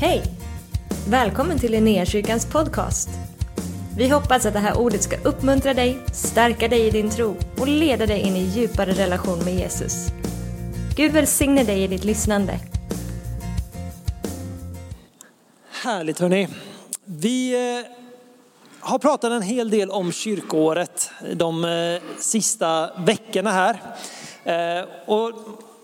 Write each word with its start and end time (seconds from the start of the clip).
Hej! 0.00 0.22
Välkommen 1.08 1.58
till 1.58 1.72
Linnéakyrkans 1.72 2.46
podcast. 2.46 3.08
Vi 3.96 4.08
hoppas 4.08 4.46
att 4.46 4.52
det 4.52 4.58
här 4.58 4.78
ordet 4.78 5.02
ska 5.02 5.16
uppmuntra 5.16 5.74
dig, 5.74 5.98
stärka 6.12 6.68
dig 6.68 6.86
i 6.86 6.90
din 6.90 7.10
tro 7.10 7.36
och 7.60 7.68
leda 7.68 8.06
dig 8.06 8.20
in 8.20 8.36
i 8.36 8.40
djupare 8.40 8.92
relation 8.92 9.38
med 9.44 9.54
Jesus. 9.54 10.06
Gud 10.96 11.12
välsigne 11.12 11.64
dig 11.64 11.82
i 11.82 11.86
ditt 11.86 12.04
lyssnande. 12.04 12.60
Härligt 15.82 16.18
hörni. 16.18 16.48
Vi 17.04 17.54
eh, 17.54 17.90
har 18.80 18.98
pratat 18.98 19.32
en 19.32 19.42
hel 19.42 19.70
del 19.70 19.90
om 19.90 20.12
kyrkoåret 20.12 21.10
de 21.34 21.64
eh, 21.64 22.02
sista 22.18 22.90
veckorna 22.98 23.50
här. 23.50 23.80
Eh, 24.44 24.88
och 25.06 25.32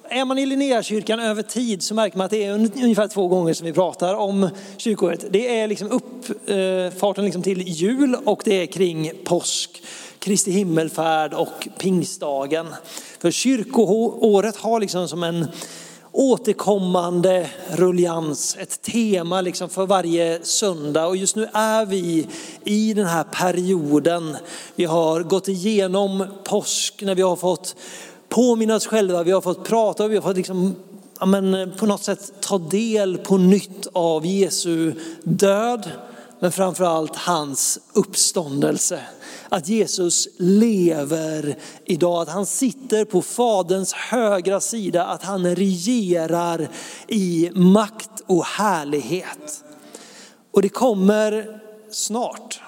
är 0.08 0.24
man 0.24 0.38
i 0.38 0.46
Linnéakyrkan 0.46 1.20
över 1.20 1.42
tid 1.42 1.82
så 1.82 1.94
märker 1.94 2.18
man 2.18 2.24
att 2.24 2.30
det 2.30 2.44
är 2.44 2.52
ungefär 2.52 3.08
två 3.08 3.28
gånger 3.28 3.54
som 3.54 3.66
vi 3.66 3.72
pratar 3.72 4.14
om 4.14 4.48
kyrkoåret. 4.76 5.24
Det 5.30 5.60
är 5.60 5.68
liksom 5.68 5.90
uppfarten 5.90 7.24
eh, 7.24 7.24
liksom 7.24 7.42
till 7.42 7.68
jul 7.68 8.16
och 8.24 8.42
det 8.44 8.62
är 8.62 8.66
kring 8.66 9.12
påsk, 9.24 9.82
Kristi 10.18 10.50
himmelfärd 10.50 11.34
och 11.34 11.68
pingstdagen. 11.78 12.66
För 13.18 13.30
kyrkoåret 13.30 14.56
har 14.56 14.80
liksom 14.80 15.08
som 15.08 15.22
en 15.22 15.46
återkommande 16.12 17.46
rullians, 17.68 18.56
ett 18.60 18.82
tema 18.82 19.40
liksom 19.40 19.68
för 19.68 19.86
varje 19.86 20.44
söndag. 20.44 21.06
Och 21.06 21.16
just 21.16 21.36
nu 21.36 21.48
är 21.52 21.86
vi 21.86 22.26
i 22.64 22.94
den 22.94 23.06
här 23.06 23.24
perioden. 23.24 24.36
Vi 24.74 24.84
har 24.84 25.22
gått 25.22 25.48
igenom 25.48 26.26
påsk 26.44 27.02
när 27.02 27.14
vi 27.14 27.22
har 27.22 27.36
fått 27.36 27.76
påminna 28.34 28.74
oss 28.74 28.86
själva, 28.86 29.22
vi 29.22 29.30
har 29.30 29.40
fått 29.40 29.64
prata 29.64 30.04
och 30.04 30.10
vi 30.10 30.14
har 30.14 30.22
fått 30.22 30.36
liksom, 30.36 30.76
ja, 31.20 31.26
men, 31.26 31.54
eh, 31.54 31.68
på 31.68 31.86
något 31.86 32.02
sätt 32.02 32.32
ta 32.40 32.58
del 32.58 33.18
på 33.18 33.36
nytt 33.36 33.86
av 33.92 34.26
Jesu 34.26 34.92
död. 35.22 35.90
Men 36.40 36.52
framförallt 36.52 37.16
hans 37.16 37.78
uppståndelse. 37.92 39.00
Att 39.48 39.68
Jesus 39.68 40.28
lever 40.38 41.56
idag, 41.84 42.22
att 42.22 42.28
han 42.28 42.46
sitter 42.46 43.04
på 43.04 43.22
faderns 43.22 43.92
högra 43.92 44.60
sida, 44.60 45.04
att 45.04 45.22
han 45.22 45.56
regerar 45.56 46.68
i 47.08 47.50
makt 47.54 48.22
och 48.26 48.44
härlighet. 48.44 49.64
Och 50.50 50.62
det 50.62 50.68
kommer 50.68 51.60
snart. 51.90 52.60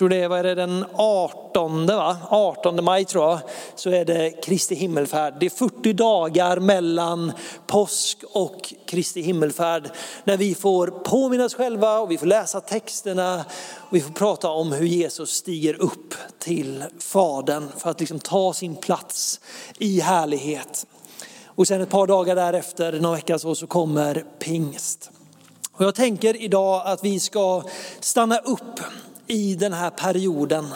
Jag 0.00 0.02
tror 0.02 0.18
det 0.18 0.24
är, 0.24 0.28
vad 0.28 0.38
är 0.38 0.42
det, 0.42 0.54
den 0.54 0.84
18, 0.94 1.86
va? 1.86 2.16
18 2.30 2.84
maj 2.84 3.04
tror 3.04 3.24
jag, 3.24 3.40
så 3.74 3.90
är 3.90 4.04
det 4.04 4.30
Kristi 4.30 4.74
himmelfärd. 4.74 5.34
Det 5.40 5.46
är 5.46 5.50
40 5.50 5.92
dagar 5.92 6.60
mellan 6.60 7.32
påsk 7.66 8.18
och 8.32 8.74
Kristi 8.86 9.20
himmelfärd. 9.22 9.90
När 10.24 10.36
vi 10.36 10.54
får 10.54 10.86
påminna 10.86 11.44
oss 11.44 11.54
själva 11.54 11.98
och 11.98 12.10
vi 12.10 12.18
får 12.18 12.26
läsa 12.26 12.60
texterna 12.60 13.44
och 13.76 13.96
vi 13.96 14.00
får 14.00 14.12
prata 14.12 14.48
om 14.48 14.72
hur 14.72 14.86
Jesus 14.86 15.30
stiger 15.30 15.82
upp 15.82 16.14
till 16.38 16.84
Fadern 16.98 17.68
för 17.78 17.90
att 17.90 18.00
liksom 18.00 18.18
ta 18.18 18.52
sin 18.52 18.76
plats 18.76 19.40
i 19.78 20.00
härlighet. 20.00 20.86
Och 21.46 21.68
sen 21.68 21.80
ett 21.80 21.90
par 21.90 22.06
dagar 22.06 22.36
därefter, 22.36 23.00
några 23.00 23.16
vecka 23.16 23.38
så, 23.38 23.54
så 23.54 23.66
kommer 23.66 24.24
pingst. 24.38 25.10
Och 25.72 25.84
jag 25.84 25.94
tänker 25.94 26.42
idag 26.42 26.82
att 26.86 27.04
vi 27.04 27.20
ska 27.20 27.62
stanna 28.00 28.38
upp 28.38 28.80
i 29.30 29.54
den 29.54 29.72
här 29.72 29.90
perioden. 29.90 30.66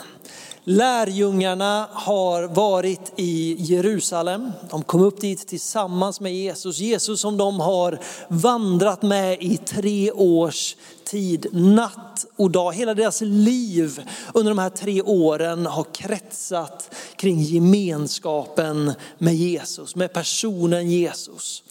Lärjungarna 0.63 1.87
har 1.91 2.43
varit 2.43 3.13
i 3.15 3.55
Jerusalem. 3.59 4.51
De 4.69 4.83
kom 4.83 5.01
upp 5.01 5.21
dit 5.21 5.47
tillsammans 5.47 6.19
med 6.19 6.35
Jesus. 6.35 6.79
Jesus 6.79 7.21
som 7.21 7.37
de 7.37 7.59
har 7.59 7.99
vandrat 8.27 9.01
med 9.01 9.37
i 9.41 9.57
tre 9.57 10.11
års 10.11 10.75
tid, 11.03 11.47
natt 11.51 12.25
och 12.35 12.51
dag. 12.51 12.73
Hela 12.73 12.93
deras 12.93 13.21
liv 13.21 14.01
under 14.33 14.51
de 14.51 14.59
här 14.59 14.69
tre 14.69 15.01
åren 15.01 15.65
har 15.65 15.85
kretsat 15.93 16.95
kring 17.15 17.41
gemenskapen 17.41 18.93
med 19.17 19.35
Jesus, 19.35 19.95
med 19.95 20.13
personen 20.13 20.91
Jesus. 20.91 21.63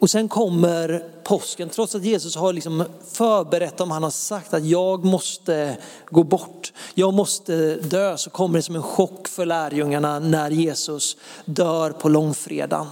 Och 0.00 0.10
sen 0.10 0.28
kommer 0.28 1.04
påsken, 1.22 1.68
trots 1.68 1.94
att 1.94 2.04
Jesus 2.04 2.36
har 2.36 2.52
liksom 2.52 2.84
förberett 3.12 3.76
dem, 3.76 3.90
han 3.90 4.02
har 4.02 4.10
sagt 4.10 4.54
att 4.54 4.64
jag 4.64 5.04
måste 5.04 5.76
gå 6.06 6.22
bort, 6.22 6.72
jag 6.94 7.14
måste 7.14 7.76
dö, 7.76 8.16
så 8.16 8.30
kommer 8.30 8.58
det 8.58 8.62
som 8.62 8.76
en 8.76 8.82
chock 8.82 9.28
för 9.28 9.46
lärjungarna 9.46 10.18
när 10.18 10.50
Jesus 10.50 11.16
dör 11.44 11.90
på 11.90 12.08
långfredagen. 12.08 12.86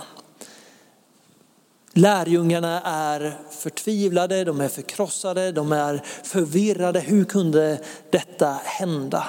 Lärjungarna 1.92 2.80
är 2.82 3.38
förtvivlade, 3.50 4.44
de 4.44 4.60
är 4.60 4.69
förkrossade, 4.69 5.52
de 5.52 5.72
är 5.72 6.02
förvirrade. 6.25 7.00
Hur 7.00 7.25
kunde 7.25 7.80
detta 8.10 8.60
hända? 8.64 9.25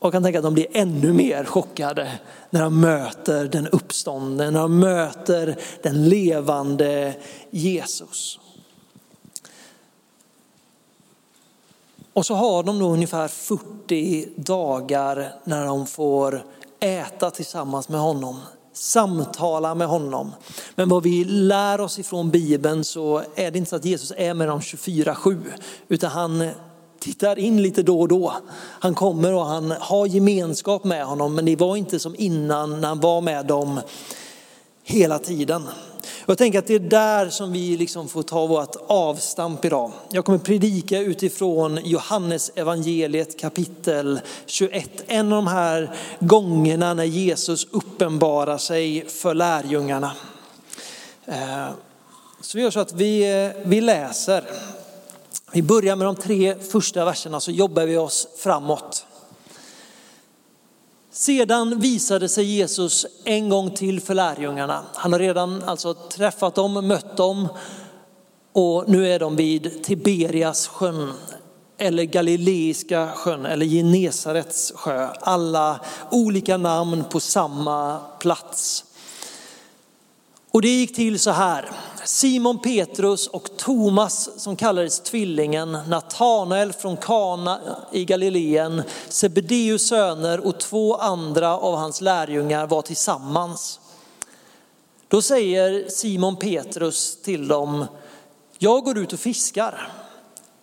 Och 0.00 0.06
jag 0.06 0.12
kan 0.12 0.22
tänka 0.22 0.38
att 0.38 0.44
de 0.44 0.54
blir 0.54 0.66
ännu 0.72 1.12
mer 1.12 1.44
chockade 1.44 2.18
när 2.50 2.62
de 2.62 2.80
möter 2.80 3.44
den 3.44 3.66
uppståndne, 3.68 4.50
när 4.50 4.60
de 4.60 4.78
möter 4.78 5.56
den 5.82 6.08
levande 6.08 7.14
Jesus. 7.50 8.38
Och 12.12 12.26
så 12.26 12.34
har 12.34 12.62
de 12.62 12.78
då 12.78 12.86
ungefär 12.86 13.28
40 13.28 14.28
dagar 14.36 15.32
när 15.44 15.66
de 15.66 15.86
får 15.86 16.44
äta 16.80 17.30
tillsammans 17.30 17.88
med 17.88 18.00
honom, 18.00 18.40
samtala 18.72 19.74
med 19.74 19.88
honom. 19.88 20.32
Men 20.74 20.88
vad 20.88 21.02
vi 21.02 21.24
lär 21.24 21.80
oss 21.80 21.98
ifrån 21.98 22.30
Bibeln 22.30 22.84
så 22.84 23.22
är 23.34 23.50
det 23.50 23.58
inte 23.58 23.70
så 23.70 23.76
att 23.76 23.84
Jesus 23.84 24.12
är 24.16 24.34
med 24.34 24.48
dem 24.48 24.60
24-7, 24.60 25.46
utan 25.88 26.10
han 26.10 26.50
tittar 27.00 27.38
in 27.38 27.62
lite 27.62 27.82
då 27.82 28.00
och 28.00 28.08
då. 28.08 28.34
Han 28.80 28.94
kommer 28.94 29.34
och 29.34 29.46
han 29.46 29.70
har 29.70 30.06
gemenskap 30.06 30.84
med 30.84 31.04
honom, 31.04 31.34
men 31.34 31.44
det 31.44 31.56
var 31.56 31.76
inte 31.76 31.98
som 31.98 32.14
innan 32.18 32.80
när 32.80 32.88
han 32.88 33.00
var 33.00 33.20
med 33.20 33.46
dem 33.46 33.80
hela 34.82 35.18
tiden. 35.18 35.62
Jag 36.26 36.38
tänker 36.38 36.58
att 36.58 36.66
det 36.66 36.74
är 36.74 36.78
där 36.78 37.28
som 37.28 37.52
vi 37.52 37.76
liksom 37.76 38.08
får 38.08 38.22
ta 38.22 38.46
vårt 38.46 38.76
avstamp 38.86 39.64
idag. 39.64 39.92
Jag 40.10 40.24
kommer 40.24 40.38
predika 40.38 40.98
utifrån 40.98 41.78
Johannes 41.84 42.50
evangeliet 42.54 43.40
kapitel 43.40 44.20
21. 44.46 44.90
En 45.06 45.32
av 45.32 45.44
de 45.44 45.46
här 45.46 45.94
gångerna 46.20 46.94
när 46.94 47.04
Jesus 47.04 47.66
uppenbarar 47.70 48.58
sig 48.58 49.04
för 49.08 49.34
lärjungarna. 49.34 50.12
Eh, 51.26 51.68
så 52.40 52.58
vi 52.58 52.64
gör 52.64 52.70
så 52.70 52.80
att 52.80 52.92
vi, 52.92 53.44
eh, 53.44 53.62
vi 53.64 53.80
läser. 53.80 54.44
Vi 55.52 55.62
börjar 55.62 55.96
med 55.96 56.06
de 56.06 56.16
tre 56.16 56.54
första 56.60 57.04
verserna 57.04 57.40
så 57.40 57.50
jobbar 57.50 57.86
vi 57.86 57.96
oss 57.96 58.28
framåt. 58.36 59.06
Sedan 61.12 61.80
visade 61.80 62.28
sig 62.28 62.44
Jesus 62.44 63.06
en 63.24 63.48
gång 63.48 63.70
till 63.70 64.00
för 64.00 64.14
lärjungarna. 64.14 64.84
Han 64.94 65.12
har 65.12 65.20
redan 65.20 65.62
alltså 65.62 65.94
träffat 65.94 66.54
dem, 66.54 66.88
mött 66.88 67.16
dem 67.16 67.48
och 68.52 68.88
nu 68.88 69.12
är 69.12 69.18
de 69.18 69.36
vid 69.36 69.84
Tiberias 69.84 70.66
sjön 70.66 71.12
eller 71.78 72.04
Galileiska 72.04 73.12
sjön 73.14 73.46
eller 73.46 73.66
Genesarets 73.66 74.72
sjö. 74.74 75.08
Alla 75.20 75.80
olika 76.10 76.56
namn 76.56 77.04
på 77.10 77.20
samma 77.20 77.98
plats. 77.98 78.84
Och 80.50 80.62
det 80.62 80.68
gick 80.68 80.96
till 80.96 81.18
så 81.18 81.30
här. 81.30 81.70
Simon 82.04 82.58
Petrus 82.58 83.26
och 83.26 83.56
Thomas 83.56 84.30
som 84.36 84.56
kallades 84.56 85.00
tvillingen, 85.00 85.72
Natanael 85.72 86.72
från 86.72 86.96
Kana 86.96 87.60
i 87.92 88.04
Galileen, 88.04 88.82
Sebedeus 89.08 89.88
söner 89.88 90.46
och 90.46 90.60
två 90.60 90.96
andra 90.96 91.58
av 91.58 91.76
hans 91.76 92.00
lärjungar 92.00 92.66
var 92.66 92.82
tillsammans. 92.82 93.80
Då 95.08 95.22
säger 95.22 95.88
Simon 95.88 96.36
Petrus 96.36 97.22
till 97.22 97.48
dem, 97.48 97.86
jag 98.58 98.84
går 98.84 98.98
ut 98.98 99.12
och 99.12 99.20
fiskar. 99.20 99.92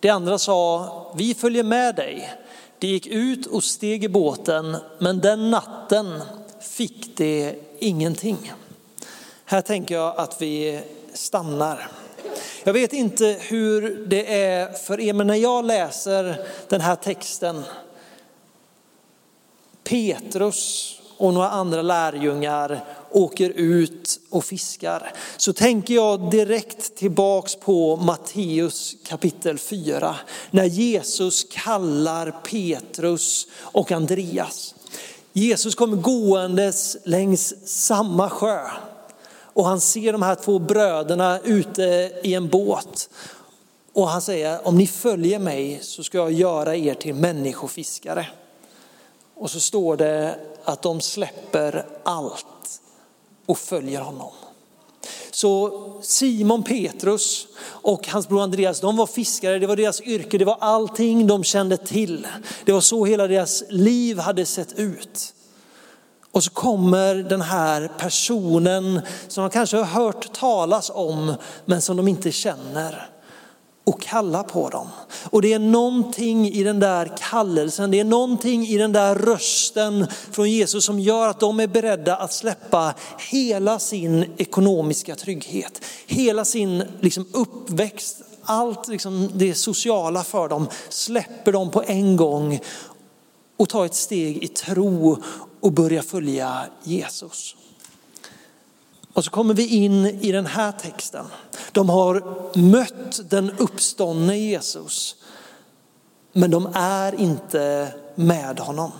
De 0.00 0.10
andra 0.10 0.38
sa, 0.38 1.12
vi 1.16 1.34
följer 1.34 1.62
med 1.62 1.94
dig. 1.94 2.32
De 2.78 2.86
gick 2.86 3.06
ut 3.06 3.46
och 3.46 3.64
steg 3.64 4.04
i 4.04 4.08
båten, 4.08 4.76
men 4.98 5.20
den 5.20 5.50
natten 5.50 6.22
fick 6.60 7.16
de 7.16 7.54
ingenting. 7.78 8.52
Här 9.50 9.60
tänker 9.60 9.94
jag 9.94 10.14
att 10.16 10.42
vi 10.42 10.80
stannar. 11.12 11.88
Jag 12.64 12.72
vet 12.72 12.92
inte 12.92 13.36
hur 13.40 14.04
det 14.06 14.42
är 14.42 14.72
för 14.72 15.00
er, 15.00 15.12
men 15.12 15.26
när 15.26 15.34
jag 15.34 15.64
läser 15.64 16.46
den 16.68 16.80
här 16.80 16.96
texten, 16.96 17.62
Petrus 19.84 20.94
och 21.16 21.34
några 21.34 21.50
andra 21.50 21.82
lärjungar 21.82 22.84
åker 23.10 23.50
ut 23.50 24.20
och 24.30 24.44
fiskar, 24.44 25.12
så 25.36 25.52
tänker 25.52 25.94
jag 25.94 26.30
direkt 26.30 26.96
tillbaks 26.96 27.56
på 27.56 27.96
Matteus 27.96 28.96
kapitel 29.06 29.58
4, 29.58 30.16
när 30.50 30.64
Jesus 30.64 31.44
kallar 31.44 32.30
Petrus 32.30 33.46
och 33.60 33.92
Andreas. 33.92 34.74
Jesus 35.32 35.74
kommer 35.74 35.96
gåendes 35.96 36.96
längs 37.04 37.54
samma 37.66 38.30
sjö 38.30 38.60
och 39.58 39.64
han 39.64 39.80
ser 39.80 40.12
de 40.12 40.22
här 40.22 40.34
två 40.34 40.58
bröderna 40.58 41.40
ute 41.44 42.12
i 42.22 42.34
en 42.34 42.48
båt. 42.48 43.10
Och 43.92 44.08
han 44.08 44.22
säger, 44.22 44.66
om 44.66 44.78
ni 44.78 44.86
följer 44.86 45.38
mig 45.38 45.78
så 45.82 46.02
ska 46.02 46.18
jag 46.18 46.32
göra 46.32 46.76
er 46.76 46.94
till 46.94 47.14
människofiskare. 47.14 48.26
Och 49.34 49.50
så 49.50 49.60
står 49.60 49.96
det 49.96 50.38
att 50.64 50.82
de 50.82 51.00
släpper 51.00 51.86
allt 52.02 52.80
och 53.46 53.58
följer 53.58 54.00
honom. 54.00 54.30
Så 55.30 55.82
Simon 56.02 56.62
Petrus 56.62 57.46
och 57.62 58.08
hans 58.08 58.28
bror 58.28 58.42
Andreas, 58.42 58.80
de 58.80 58.96
var 58.96 59.06
fiskare, 59.06 59.58
det 59.58 59.66
var 59.66 59.76
deras 59.76 60.00
yrke, 60.00 60.38
det 60.38 60.44
var 60.44 60.58
allting 60.60 61.26
de 61.26 61.44
kände 61.44 61.76
till. 61.76 62.26
Det 62.64 62.72
var 62.72 62.80
så 62.80 63.04
hela 63.04 63.26
deras 63.26 63.62
liv 63.68 64.18
hade 64.18 64.46
sett 64.46 64.78
ut. 64.78 65.34
Och 66.32 66.44
så 66.44 66.50
kommer 66.50 67.14
den 67.14 67.40
här 67.40 67.90
personen 67.98 69.00
som 69.28 69.42
de 69.42 69.50
kanske 69.50 69.76
har 69.76 69.84
hört 69.84 70.32
talas 70.32 70.90
om 70.94 71.34
men 71.64 71.82
som 71.82 71.96
de 71.96 72.08
inte 72.08 72.32
känner 72.32 73.08
och 73.88 74.00
kalla 74.00 74.42
på 74.42 74.68
dem. 74.68 74.88
Och 75.30 75.42
det 75.42 75.52
är 75.52 75.58
någonting 75.58 76.48
i 76.48 76.62
den 76.62 76.80
där 76.80 77.16
kallelsen, 77.18 77.90
det 77.90 78.00
är 78.00 78.04
någonting 78.04 78.66
i 78.66 78.78
den 78.78 78.92
där 78.92 79.14
rösten 79.14 80.06
från 80.30 80.50
Jesus 80.50 80.84
som 80.84 81.00
gör 81.00 81.28
att 81.28 81.40
de 81.40 81.60
är 81.60 81.66
beredda 81.66 82.16
att 82.16 82.32
släppa 82.32 82.94
hela 83.30 83.78
sin 83.78 84.34
ekonomiska 84.36 85.16
trygghet, 85.16 85.84
hela 86.06 86.44
sin 86.44 86.82
liksom, 87.00 87.26
uppväxt, 87.32 88.22
allt 88.42 88.88
liksom, 88.88 89.30
det 89.34 89.54
sociala 89.54 90.24
för 90.24 90.48
dem 90.48 90.68
släpper 90.88 91.52
de 91.52 91.70
på 91.70 91.82
en 91.86 92.16
gång 92.16 92.60
och 93.56 93.68
tar 93.68 93.86
ett 93.86 93.94
steg 93.94 94.44
i 94.44 94.48
tro 94.48 95.22
och 95.60 95.72
börja 95.72 96.02
följa 96.02 96.66
Jesus. 96.82 97.56
Och 99.12 99.24
så 99.24 99.30
kommer 99.30 99.54
vi 99.54 99.66
in 99.66 100.06
i 100.06 100.32
den 100.32 100.46
här 100.46 100.72
texten. 100.72 101.26
De 101.72 101.88
har 101.88 102.22
mött 102.58 103.30
den 103.30 103.50
uppståndne 103.50 104.36
Jesus, 104.38 105.16
men 106.32 106.50
de 106.50 106.68
är 106.74 107.20
inte 107.20 107.94
med 108.14 108.58
honom. 108.60 108.92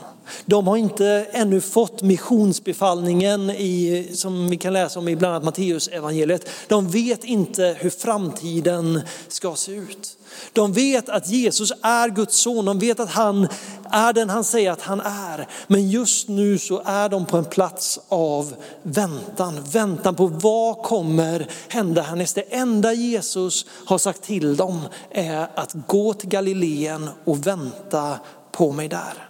De 0.45 0.67
har 0.67 0.77
inte 0.77 1.27
ännu 1.33 1.61
fått 1.61 2.03
missionsbefallningen 2.03 3.51
i, 3.51 4.09
som 4.15 4.49
vi 4.49 4.57
kan 4.57 4.73
läsa 4.73 4.99
om 4.99 5.09
i 5.09 5.17
bland 5.17 5.35
annat 5.35 5.45
Matteus 5.45 5.89
evangeliet. 5.89 6.49
De 6.69 6.89
vet 6.91 7.25
inte 7.25 7.77
hur 7.81 7.91
framtiden 7.91 9.01
ska 9.29 9.55
se 9.55 9.73
ut. 9.73 10.19
De 10.53 10.73
vet 10.73 11.09
att 11.09 11.29
Jesus 11.29 11.73
är 11.83 12.09
Guds 12.09 12.37
son, 12.37 12.65
de 12.65 12.79
vet 12.79 13.01
att 13.01 13.11
han 13.11 13.49
är 13.91 14.13
den 14.13 14.31
han 14.31 14.45
säger 14.45 14.71
att 14.71 14.83
han 14.83 15.01
är. 15.01 15.49
Men 15.67 15.91
just 15.91 16.29
nu 16.29 16.59
så 16.59 16.83
är 16.85 17.09
de 17.09 17.27
på 17.27 17.37
en 17.37 17.45
plats 17.45 18.01
av 18.09 18.55
väntan, 18.83 19.65
väntan 19.73 20.15
på 20.15 20.27
vad 20.27 20.83
kommer 20.83 21.51
hända 21.69 22.03
härnäst. 22.03 22.35
Det 22.35 22.55
enda 22.55 22.93
Jesus 22.93 23.67
har 23.85 23.99
sagt 23.99 24.23
till 24.23 24.57
dem 24.57 24.81
är 25.11 25.49
att 25.55 25.75
gå 25.87 26.15
till 26.15 26.29
Galileen 26.29 27.09
och 27.25 27.47
vänta 27.47 28.19
på 28.53 28.73
mig 28.73 28.89
där. 28.89 29.28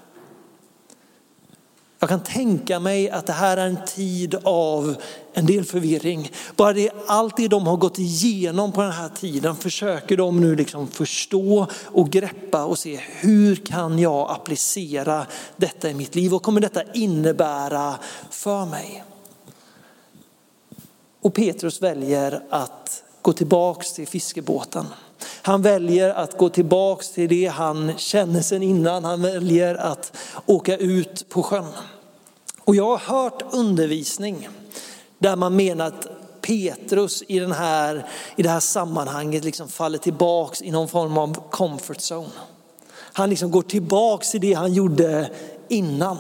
Jag 2.00 2.08
kan 2.08 2.20
tänka 2.20 2.80
mig 2.80 3.10
att 3.10 3.26
det 3.26 3.32
här 3.32 3.56
är 3.56 3.66
en 3.66 3.84
tid 3.86 4.34
av 4.44 4.96
en 5.32 5.46
del 5.46 5.64
förvirring. 5.64 6.32
Bara 6.56 6.72
det, 6.72 6.90
allt 7.06 7.36
det 7.36 7.48
de 7.48 7.66
har 7.66 7.76
gått 7.76 7.98
igenom 7.98 8.72
på 8.72 8.82
den 8.82 8.92
här 8.92 9.08
tiden 9.08 9.56
försöker 9.56 10.16
de 10.16 10.40
nu 10.40 10.56
liksom 10.56 10.88
förstå 10.88 11.66
och 11.84 12.10
greppa 12.10 12.64
och 12.64 12.78
se 12.78 13.00
hur 13.20 13.56
kan 13.56 13.98
jag 13.98 14.30
applicera 14.30 15.26
detta 15.56 15.90
i 15.90 15.94
mitt 15.94 16.14
liv? 16.14 16.30
Vad 16.30 16.42
kommer 16.42 16.60
detta 16.60 16.82
innebära 16.94 17.94
för 18.30 18.66
mig? 18.66 19.04
Och 21.20 21.34
Petrus 21.34 21.82
väljer 21.82 22.42
att 22.50 23.02
gå 23.22 23.32
tillbaks 23.32 23.92
till 23.92 24.08
fiskebåten. 24.08 24.86
Han 25.42 25.62
väljer 25.62 26.10
att 26.10 26.38
gå 26.38 26.48
tillbaks 26.48 27.10
till 27.10 27.28
det 27.28 27.46
han 27.46 27.92
känner 27.96 28.40
sedan 28.40 28.62
innan. 28.62 29.04
Han 29.04 29.22
väljer 29.22 29.74
att 29.74 30.16
åka 30.46 30.76
ut 30.76 31.28
på 31.28 31.42
sjön. 31.42 31.72
Och 32.60 32.76
jag 32.76 32.84
har 32.84 32.98
hört 32.98 33.42
undervisning 33.50 34.48
där 35.18 35.36
man 35.36 35.56
menar 35.56 35.86
att 35.86 36.06
Petrus 36.40 37.22
i, 37.28 37.38
den 37.38 37.52
här, 37.52 38.06
i 38.36 38.42
det 38.42 38.48
här 38.48 38.60
sammanhanget 38.60 39.44
liksom 39.44 39.68
faller 39.68 39.98
tillbaks 39.98 40.62
i 40.62 40.70
någon 40.70 40.88
form 40.88 41.18
av 41.18 41.50
comfort 41.50 41.96
zone. 41.96 42.30
Han 43.12 43.30
liksom 43.30 43.50
går 43.50 43.62
tillbaks 43.62 44.30
till 44.30 44.40
det 44.40 44.52
han 44.52 44.72
gjorde 44.72 45.30
innan. 45.68 46.18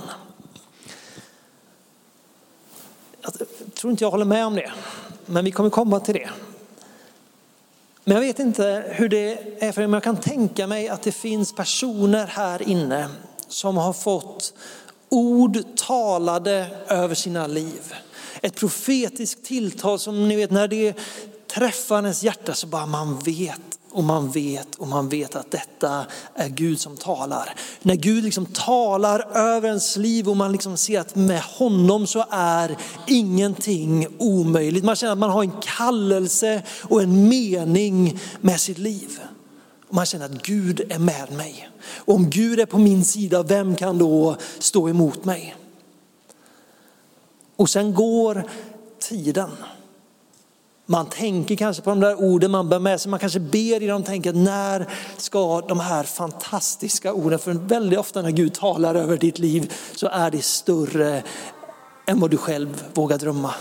Jag 3.20 3.32
tror 3.74 3.90
inte 3.90 4.04
jag 4.04 4.10
håller 4.10 4.24
med 4.24 4.46
om 4.46 4.54
det, 4.54 4.72
men 5.26 5.44
vi 5.44 5.50
kommer 5.50 5.70
komma 5.70 6.00
till 6.00 6.14
det. 6.14 6.30
Men 8.08 8.16
jag 8.16 8.22
vet 8.22 8.38
inte 8.38 8.84
hur 8.88 9.08
det 9.08 9.38
är 9.58 9.72
för 9.72 9.82
er, 9.82 9.86
men 9.86 9.92
jag 9.92 10.02
kan 10.02 10.16
tänka 10.16 10.66
mig 10.66 10.88
att 10.88 11.02
det 11.02 11.12
finns 11.12 11.52
personer 11.54 12.26
här 12.26 12.68
inne 12.68 13.08
som 13.48 13.76
har 13.76 13.92
fått 13.92 14.54
ord 15.08 15.58
talade 15.76 16.66
över 16.88 17.14
sina 17.14 17.46
liv. 17.46 17.94
Ett 18.42 18.54
profetiskt 18.54 19.44
tilltal 19.44 19.98
som 19.98 20.28
ni 20.28 20.36
vet 20.36 20.50
när 20.50 20.68
det 20.68 20.94
träffar 21.54 21.96
ens 21.96 22.22
hjärta 22.22 22.54
så 22.54 22.66
bara 22.66 22.86
man 22.86 23.18
vet 23.18 23.77
och 23.98 24.04
man 24.04 24.30
vet 24.30 24.74
och 24.74 24.88
man 24.88 25.08
vet 25.08 25.36
att 25.36 25.50
detta 25.50 26.06
är 26.34 26.48
Gud 26.48 26.80
som 26.80 26.96
talar. 26.96 27.54
När 27.82 27.94
Gud 27.94 28.24
liksom 28.24 28.46
talar 28.46 29.36
över 29.36 29.68
ens 29.68 29.96
liv 29.96 30.28
och 30.28 30.36
man 30.36 30.52
liksom 30.52 30.76
ser 30.76 31.00
att 31.00 31.14
med 31.14 31.42
honom 31.42 32.06
så 32.06 32.24
är 32.30 32.76
ingenting 33.06 34.06
omöjligt. 34.18 34.84
Man 34.84 34.96
känner 34.96 35.12
att 35.12 35.18
man 35.18 35.30
har 35.30 35.42
en 35.42 35.60
kallelse 35.60 36.62
och 36.82 37.02
en 37.02 37.28
mening 37.28 38.20
med 38.40 38.60
sitt 38.60 38.78
liv. 38.78 39.20
Man 39.90 40.06
känner 40.06 40.24
att 40.24 40.42
Gud 40.42 40.80
är 40.88 40.98
med 40.98 41.32
mig. 41.32 41.68
Och 41.96 42.14
om 42.14 42.30
Gud 42.30 42.60
är 42.60 42.66
på 42.66 42.78
min 42.78 43.04
sida, 43.04 43.42
vem 43.42 43.76
kan 43.76 43.98
då 43.98 44.36
stå 44.58 44.88
emot 44.88 45.24
mig? 45.24 45.56
Och 47.56 47.70
sen 47.70 47.94
går 47.94 48.44
tiden. 49.00 49.50
Man 50.90 51.06
tänker 51.06 51.56
kanske 51.56 51.82
på 51.82 51.90
de 51.90 52.00
där 52.00 52.20
orden 52.20 52.50
man 52.50 52.68
bär 52.68 52.78
med 52.78 53.00
sig, 53.00 53.10
man 53.10 53.20
kanske 53.20 53.40
ber 53.40 53.82
i 53.82 53.86
dem, 53.86 54.00
och 54.00 54.06
tänker 54.06 54.32
när 54.32 54.88
ska 55.16 55.60
de 55.60 55.80
här 55.80 56.04
fantastiska 56.04 57.12
orden, 57.12 57.38
för 57.38 57.52
väldigt 57.52 57.98
ofta 57.98 58.22
när 58.22 58.30
Gud 58.30 58.54
talar 58.54 58.94
över 58.94 59.16
ditt 59.16 59.38
liv 59.38 59.72
så 59.94 60.08
är 60.08 60.30
det 60.30 60.44
större 60.44 61.22
än 62.06 62.20
vad 62.20 62.30
du 62.30 62.36
själv 62.36 62.84
vågar 62.94 63.18
drömma. 63.18 63.54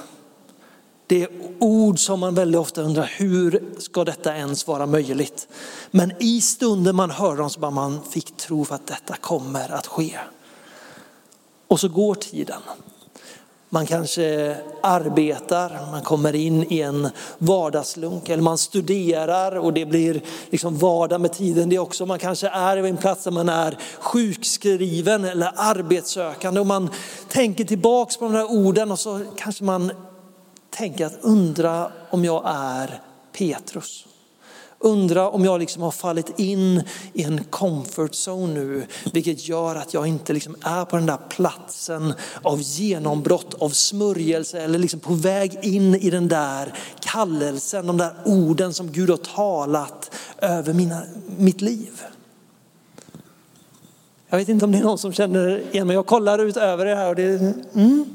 Det 1.07 1.23
är 1.23 1.29
ord 1.59 1.99
som 1.99 2.19
man 2.19 2.35
väldigt 2.35 2.59
ofta 2.59 2.81
undrar, 2.81 3.11
hur 3.17 3.63
ska 3.77 4.03
detta 4.03 4.35
ens 4.35 4.67
vara 4.67 4.85
möjligt? 4.85 5.47
Men 5.91 6.11
i 6.19 6.41
stunden 6.41 6.95
man 6.95 7.11
hör 7.11 7.35
dem 7.35 7.49
så 7.49 7.59
bara 7.59 7.71
man 7.71 8.03
fick 8.03 8.37
tro 8.37 8.65
för 8.65 8.75
att 8.75 8.87
detta 8.87 9.15
kommer 9.15 9.71
att 9.71 9.87
ske. 9.87 10.19
Och 11.67 11.79
så 11.79 11.87
går 11.87 12.15
tiden. 12.15 12.61
Man 13.69 13.85
kanske 13.85 14.57
arbetar, 14.81 15.91
man 15.91 16.01
kommer 16.01 16.35
in 16.35 16.71
i 16.71 16.81
en 16.81 17.09
vardagslunk 17.37 18.29
eller 18.29 18.43
man 18.43 18.57
studerar 18.57 19.55
och 19.55 19.73
det 19.73 19.85
blir 19.85 20.21
liksom 20.49 20.77
vardag 20.77 21.21
med 21.21 21.33
tiden 21.33 21.69
det 21.69 21.79
också. 21.79 22.05
Man 22.05 22.19
kanske 22.19 22.47
är 22.47 22.81
på 22.81 22.87
en 22.87 22.97
plats 22.97 23.23
där 23.23 23.31
man 23.31 23.49
är 23.49 23.77
sjukskriven 23.99 25.25
eller 25.25 25.51
arbetssökande 25.55 26.59
och 26.59 26.67
man 26.67 26.89
tänker 27.29 27.63
tillbaks 27.63 28.17
på 28.17 28.25
de 28.25 28.33
där 28.33 28.51
orden 28.51 28.91
och 28.91 28.99
så 28.99 29.21
kanske 29.37 29.63
man 29.63 29.91
tänker 30.69 31.05
att 31.05 31.17
undra 31.21 31.91
om 32.09 32.25
jag 32.25 32.43
är 32.45 33.01
Petrus. 33.37 34.05
Undra 34.79 35.29
om 35.29 35.45
jag 35.45 35.59
liksom 35.59 35.81
har 35.81 35.91
fallit 35.91 36.39
in 36.39 36.83
i 37.13 37.23
en 37.23 37.43
comfort 37.43 38.11
zone 38.11 38.53
nu, 38.53 38.85
vilket 39.13 39.47
gör 39.47 39.75
att 39.75 39.93
jag 39.93 40.07
inte 40.07 40.33
liksom 40.33 40.55
är 40.61 40.85
på 40.85 40.95
den 40.95 41.05
där 41.05 41.19
platsen 41.29 42.13
av 42.41 42.61
genombrott, 42.61 43.53
av 43.53 43.69
smörjelse 43.69 44.61
eller 44.61 44.79
liksom 44.79 44.99
på 44.99 45.13
väg 45.13 45.59
in 45.61 45.95
i 45.95 46.09
den 46.09 46.27
där 46.27 46.73
kallelsen, 46.99 47.87
de 47.87 47.97
där 47.97 48.13
orden 48.25 48.73
som 48.73 48.91
Gud 48.91 49.09
har 49.09 49.17
talat 49.17 50.11
över 50.37 50.73
mina, 50.73 51.01
mitt 51.37 51.61
liv. 51.61 52.01
Jag 54.29 54.37
vet 54.37 54.49
inte 54.49 54.65
om 54.65 54.71
det 54.71 54.77
är 54.77 54.83
någon 54.83 54.97
som 54.97 55.13
känner 55.13 55.63
igen 55.71 55.87
mig. 55.87 55.93
Jag 55.93 56.05
kollar 56.05 56.39
ut 56.39 56.57
över 56.57 56.85
det 56.85 56.95
här 56.95 57.09
och 57.09 57.15
det, 57.15 57.55
mm. 57.73 58.05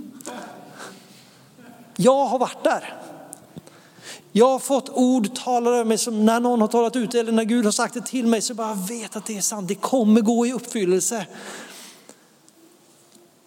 Jag 1.96 2.26
har 2.26 2.38
varit 2.38 2.64
där. 2.64 3.01
Jag 4.32 4.48
har 4.48 4.58
fått 4.58 4.88
ord 4.88 5.34
talade 5.34 5.76
över 5.76 5.84
mig 5.84 5.98
som 5.98 6.24
när 6.24 6.40
någon 6.40 6.60
har 6.60 6.68
talat 6.68 6.96
ut 6.96 7.14
eller 7.14 7.32
när 7.32 7.44
Gud 7.44 7.64
har 7.64 7.72
sagt 7.72 7.94
det 7.94 8.06
till 8.06 8.26
mig 8.26 8.40
så 8.40 8.54
bara 8.54 8.74
vet 8.74 9.16
att 9.16 9.26
det 9.26 9.36
är 9.36 9.40
sant. 9.40 9.68
Det 9.68 9.74
kommer 9.74 10.20
gå 10.20 10.46
i 10.46 10.52
uppfyllelse. 10.52 11.26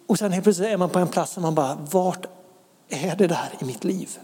Och 0.06 0.18
sen 0.18 0.32
helt 0.32 0.44
plötsligt 0.44 0.68
är 0.68 0.76
man 0.76 0.90
på 0.90 0.98
en 0.98 1.08
plats 1.08 1.34
där 1.34 1.42
man 1.42 1.54
bara, 1.54 1.74
vart 1.90 2.26
är 2.88 3.16
det 3.16 3.26
där 3.26 3.52
i 3.60 3.64
mitt 3.64 3.84
liv? 3.84 4.18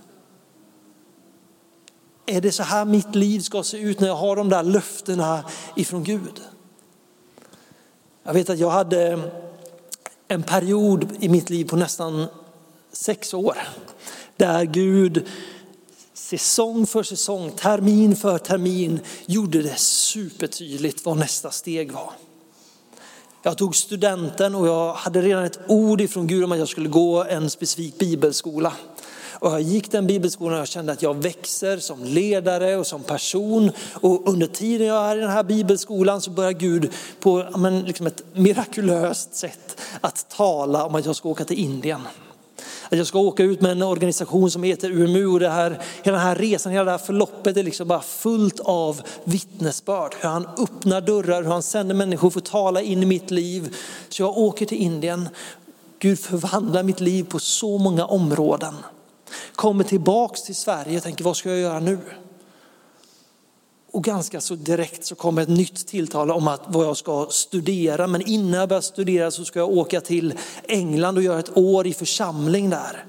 Är 2.27 2.41
det 2.41 2.53
så 2.53 2.63
här 2.63 2.85
mitt 2.85 3.15
liv 3.15 3.41
ska 3.41 3.63
se 3.63 3.79
ut 3.79 4.01
när 4.01 4.09
jag 4.09 4.17
har 4.17 4.37
de 4.37 4.49
där 4.49 4.63
löftena 4.63 5.45
ifrån 5.77 6.05
Gud? 6.05 6.41
Jag 8.23 8.33
vet 8.33 8.51
att 8.51 8.59
jag 8.59 8.71
hade 8.71 9.31
en 10.29 10.43
period 10.43 11.09
i 11.21 11.29
mitt 11.29 11.51
liv 11.51 11.65
på 11.65 11.77
nästan 11.77 12.27
sex 12.93 13.35
år 13.35 13.59
Där 14.37 14.65
Gud 14.65 15.29
säsong 16.39 16.87
för 16.87 17.03
säsong, 17.03 17.51
termin 17.51 18.17
för 18.17 18.39
termin 18.39 19.01
gjorde 19.27 19.63
det 19.63 19.79
supertydligt 19.79 21.05
vad 21.05 21.17
nästa 21.17 21.51
steg 21.51 21.93
var. 21.93 22.13
Jag 23.43 23.59
tog 23.59 23.77
studenten 23.77 24.55
och 24.55 24.69
jag 24.69 24.95
hade 24.95 25.23
redan 25.23 25.45
ett 25.45 25.59
ord 25.69 26.01
ifrån 26.01 26.27
Gud 26.27 26.45
om 26.45 26.53
att 26.53 26.59
jag 26.59 26.69
skulle 26.69 26.89
gå 26.89 27.25
en 27.25 27.51
specifik 27.51 27.99
bibelskola. 27.99 28.73
Och 29.33 29.51
jag 29.51 29.61
gick 29.61 29.93
den 29.93 30.07
bibelskolan 30.07 30.55
och 30.55 30.61
jag 30.61 30.69
kände 30.69 30.93
att 30.93 31.03
jag 31.03 31.23
växer 31.23 31.79
som 31.79 32.05
ledare 32.05 32.77
och 32.77 32.87
som 32.87 33.03
person. 33.03 33.71
Och 33.95 34.29
under 34.29 34.47
tiden 34.47 34.87
jag 34.87 35.11
är 35.11 35.17
i 35.17 35.21
den 35.21 35.31
här 35.31 35.45
bibelskolan 35.45 36.21
så 36.21 36.31
börjar 36.31 36.53
Gud 36.53 36.93
på 37.21 37.47
men, 37.57 37.81
liksom 37.81 38.07
ett 38.07 38.23
mirakulöst 38.35 39.35
sätt 39.35 39.81
att 40.01 40.31
tala 40.31 40.85
om 40.85 40.95
att 40.95 41.07
jag 41.07 41.17
ska 41.17 41.29
åka 41.29 41.45
till 41.45 41.59
Indien. 41.59 42.01
Att 42.93 42.99
jag 42.99 43.07
ska 43.07 43.19
åka 43.19 43.43
ut 43.43 43.61
med 43.61 43.71
en 43.71 43.83
organisation 43.83 44.51
som 44.51 44.63
heter 44.63 44.91
UMU 44.91 45.27
och 45.27 45.41
det 45.41 45.49
här, 45.49 45.81
hela 46.03 46.17
den 46.17 46.27
här 46.27 46.35
resan, 46.35 46.73
hela 46.73 46.85
det 46.85 46.91
här 46.91 46.99
förloppet 46.99 47.57
är 47.57 47.63
liksom 47.63 47.89
bara 47.89 48.01
fullt 48.01 48.61
av 48.61 49.03
vittnesbörd. 49.25 50.15
Hur 50.21 50.29
han 50.29 50.49
öppnar 50.59 51.01
dörrar, 51.01 51.43
hur 51.43 51.51
han 51.51 51.63
sänder 51.63 51.95
människor 51.95 52.31
för 52.31 52.41
att 52.41 52.45
tala 52.45 52.83
in 52.83 53.03
i 53.03 53.07
mitt 53.07 53.31
liv. 53.31 53.77
Så 54.09 54.23
jag 54.23 54.39
åker 54.39 54.67
till 54.67 54.79
Indien. 54.79 55.29
Gud 55.99 56.19
förvandlar 56.19 56.83
mitt 56.83 57.01
liv 57.01 57.25
på 57.25 57.39
så 57.39 57.79
många 57.79 58.07
områden. 58.07 58.75
Kommer 59.55 59.85
tillbaks 59.85 60.43
till 60.43 60.57
Sverige 60.57 60.97
och 60.97 61.03
tänker 61.03 61.25
vad 61.25 61.37
ska 61.37 61.49
jag 61.49 61.59
göra 61.59 61.81
nu? 61.81 61.99
Och 63.93 64.05
ganska 64.05 64.41
så 64.41 64.55
direkt 64.55 65.05
så 65.05 65.15
kommer 65.15 65.43
ett 65.43 65.49
nytt 65.49 65.87
tilltal 65.87 66.31
om 66.31 66.49
att 66.49 66.63
vad 66.67 66.87
jag 66.87 66.97
ska 66.97 67.27
studera. 67.31 68.07
Men 68.07 68.23
innan 68.23 68.61
jag 68.61 68.69
börjar 68.69 68.81
studera 68.81 69.31
så 69.31 69.45
ska 69.45 69.59
jag 69.59 69.71
åka 69.71 70.01
till 70.01 70.35
England 70.69 71.17
och 71.17 71.23
göra 71.23 71.39
ett 71.39 71.57
år 71.57 71.87
i 71.87 71.95
församling 71.95 72.71
där. 72.71 73.05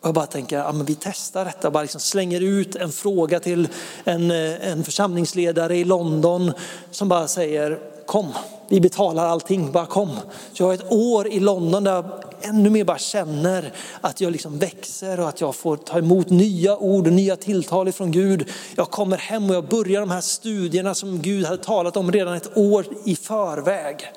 Och 0.00 0.06
jag 0.08 0.14
bara 0.14 0.26
tänker, 0.26 0.58
ja, 0.58 0.72
men 0.72 0.86
vi 0.86 0.94
testar 1.00 1.44
detta, 1.44 1.70
bara 1.70 1.82
liksom 1.82 2.00
slänger 2.00 2.40
ut 2.40 2.76
en 2.76 2.92
fråga 2.92 3.40
till 3.40 3.68
en, 4.04 4.30
eh, 4.30 4.70
en 4.70 4.84
församlingsledare 4.84 5.76
i 5.76 5.84
London 5.84 6.52
som 6.90 7.08
bara 7.08 7.28
säger 7.28 7.78
kom, 8.10 8.32
vi 8.68 8.80
betalar 8.80 9.26
allting, 9.26 9.72
bara 9.72 9.86
kom. 9.86 10.10
Så 10.52 10.62
jag 10.62 10.66
har 10.66 10.74
ett 10.74 10.92
år 10.92 11.28
i 11.28 11.40
London 11.40 11.84
där 11.84 11.92
jag 11.92 12.04
ännu 12.40 12.70
mer 12.70 12.84
bara 12.84 12.98
känner 12.98 13.72
att 14.00 14.20
jag 14.20 14.32
liksom 14.32 14.58
växer 14.58 15.20
och 15.20 15.28
att 15.28 15.40
jag 15.40 15.54
får 15.54 15.76
ta 15.76 15.98
emot 15.98 16.30
nya 16.30 16.76
ord 16.76 17.06
och 17.06 17.12
nya 17.12 17.36
tilltal 17.36 17.88
ifrån 17.88 18.12
Gud. 18.12 18.48
Jag 18.76 18.90
kommer 18.90 19.16
hem 19.16 19.50
och 19.50 19.56
jag 19.56 19.68
börjar 19.68 20.00
de 20.00 20.10
här 20.10 20.20
studierna 20.20 20.94
som 20.94 21.22
Gud 21.22 21.44
hade 21.44 21.62
talat 21.62 21.96
om 21.96 22.12
redan 22.12 22.34
ett 22.34 22.56
år 22.56 22.86
i 23.04 23.16
förväg. 23.16 24.12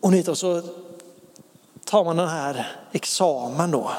Och, 0.00 0.28
och 0.28 0.38
så 0.38 0.62
tar 1.84 2.04
man 2.04 2.16
den 2.16 2.28
här 2.28 2.66
examen 2.92 3.70
då. 3.70 3.90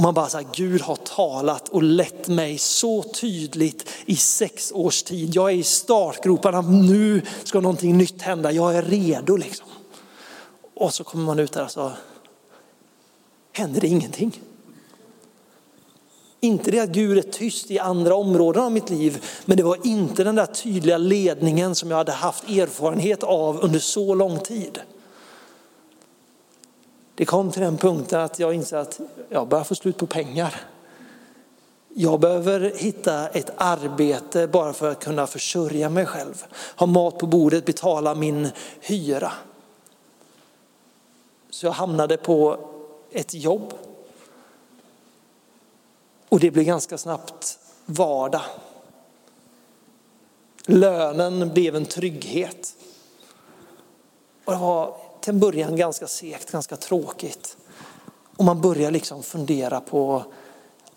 Och 0.00 0.04
man 0.04 0.14
bara 0.14 0.28
så 0.28 0.38
här, 0.38 0.46
Gud 0.54 0.80
har 0.80 0.96
talat 0.96 1.68
och 1.68 1.82
lett 1.82 2.28
mig 2.28 2.58
så 2.58 3.02
tydligt 3.02 3.88
i 4.06 4.16
sex 4.16 4.72
års 4.72 5.02
tid. 5.02 5.34
Jag 5.34 5.50
är 5.50 5.54
i 5.54 5.62
startgroparna, 5.62 6.60
nu 6.60 7.22
ska 7.44 7.60
någonting 7.60 7.96
nytt 7.96 8.22
hända, 8.22 8.52
jag 8.52 8.76
är 8.76 8.82
redo 8.82 9.36
liksom. 9.36 9.66
Och 10.74 10.94
så 10.94 11.04
kommer 11.04 11.24
man 11.24 11.38
ut 11.38 11.52
där 11.52 11.64
och 11.64 11.70
så 11.70 11.92
händer 13.52 13.80
det 13.80 13.86
ingenting. 13.86 14.40
Inte 16.40 16.70
det 16.70 16.80
att 16.80 16.90
Gud 16.90 17.18
är 17.18 17.22
tyst 17.22 17.70
i 17.70 17.78
andra 17.78 18.14
områden 18.14 18.62
av 18.62 18.72
mitt 18.72 18.90
liv, 18.90 19.24
men 19.44 19.56
det 19.56 19.62
var 19.62 19.86
inte 19.86 20.24
den 20.24 20.34
där 20.34 20.46
tydliga 20.46 20.98
ledningen 20.98 21.74
som 21.74 21.90
jag 21.90 21.96
hade 21.96 22.12
haft 22.12 22.44
erfarenhet 22.44 23.22
av 23.22 23.60
under 23.60 23.78
så 23.78 24.14
lång 24.14 24.38
tid. 24.38 24.78
Det 27.20 27.26
kom 27.26 27.50
till 27.50 27.62
den 27.62 27.78
punkten 27.78 28.20
att 28.20 28.38
jag 28.38 28.54
insåg 28.54 28.78
att 28.78 29.00
jag 29.28 29.48
börjar 29.48 29.64
få 29.64 29.74
slut 29.74 29.96
på 29.96 30.06
pengar. 30.06 30.60
Jag 31.88 32.20
behöver 32.20 32.60
hitta 32.76 33.28
ett 33.28 33.50
arbete 33.56 34.46
bara 34.46 34.72
för 34.72 34.90
att 34.90 35.04
kunna 35.04 35.26
försörja 35.26 35.88
mig 35.88 36.06
själv. 36.06 36.44
Ha 36.76 36.86
mat 36.86 37.18
på 37.18 37.26
bordet, 37.26 37.64
betala 37.64 38.14
min 38.14 38.48
hyra. 38.80 39.32
Så 41.50 41.66
jag 41.66 41.72
hamnade 41.72 42.16
på 42.16 42.68
ett 43.10 43.34
jobb. 43.34 43.74
Och 46.28 46.40
det 46.40 46.50
blev 46.50 46.64
ganska 46.64 46.98
snabbt 46.98 47.58
vardag. 47.86 48.44
Lönen 50.66 51.50
blev 51.54 51.76
en 51.76 51.86
trygghet. 51.86 52.76
Och 54.44 54.52
det 54.52 54.58
var 54.58 55.09
till 55.20 55.34
en 55.34 55.40
början 55.40 55.76
ganska 55.76 56.06
segt, 56.06 56.50
ganska 56.50 56.76
tråkigt. 56.76 57.56
Och 58.36 58.44
man 58.44 58.60
börjar 58.60 58.90
liksom 58.90 59.22
fundera 59.22 59.80
på, 59.80 60.24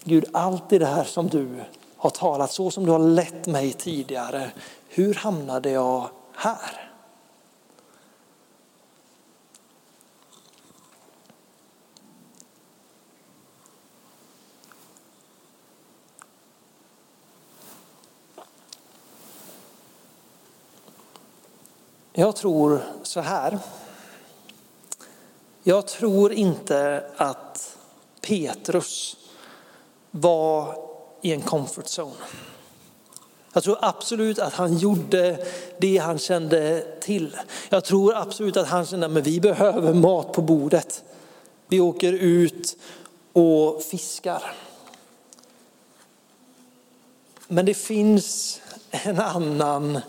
Gud 0.03 0.25
allt 0.34 0.70
det 0.70 0.86
här 0.86 1.03
som 1.03 1.27
du 1.27 1.63
har 1.98 2.10
talat, 2.10 2.51
så 2.51 2.72
som 2.72 2.86
du 2.86 2.92
har 2.92 3.00
lett 3.00 3.48
mig 3.48 3.74
tidigare, 3.74 4.51
hur 4.88 5.13
hamnade 5.13 5.70
jag 5.70 6.10
här? 6.36 6.89
Jag 22.15 22.36
tror 22.36 22.84
så 23.03 23.22
här. 23.22 23.60
Jag 25.63 25.88
tror 25.88 26.34
inte 26.34 27.03
att 27.17 27.77
Petrus 28.22 29.17
var 30.12 30.77
i 31.22 31.32
en 31.32 31.41
comfort 31.41 31.86
zone. 31.86 32.25
Jag 33.53 33.63
tror 33.63 33.77
absolut 33.82 34.39
att 34.39 34.53
han 34.53 34.77
gjorde 34.77 35.48
det 35.77 35.98
han 35.98 36.17
kände 36.17 36.88
till. 37.01 37.38
Jag 37.70 37.86
tror 37.86 38.15
absolut 38.15 38.58
att 38.58 38.67
han 38.67 38.86
kände 38.86 39.05
att 39.05 39.27
vi 39.27 39.39
behöver 39.39 39.93
mat 39.93 40.34
på 40.34 40.41
bordet. 40.41 41.03
Vi 41.67 41.79
åker 41.79 42.13
ut 42.13 42.77
och 43.34 43.84
fiskar. 43.84 44.55
Men 47.48 47.65
det 47.65 47.74
finns 47.74 48.62
en 48.91 49.20
annan 49.20 50.00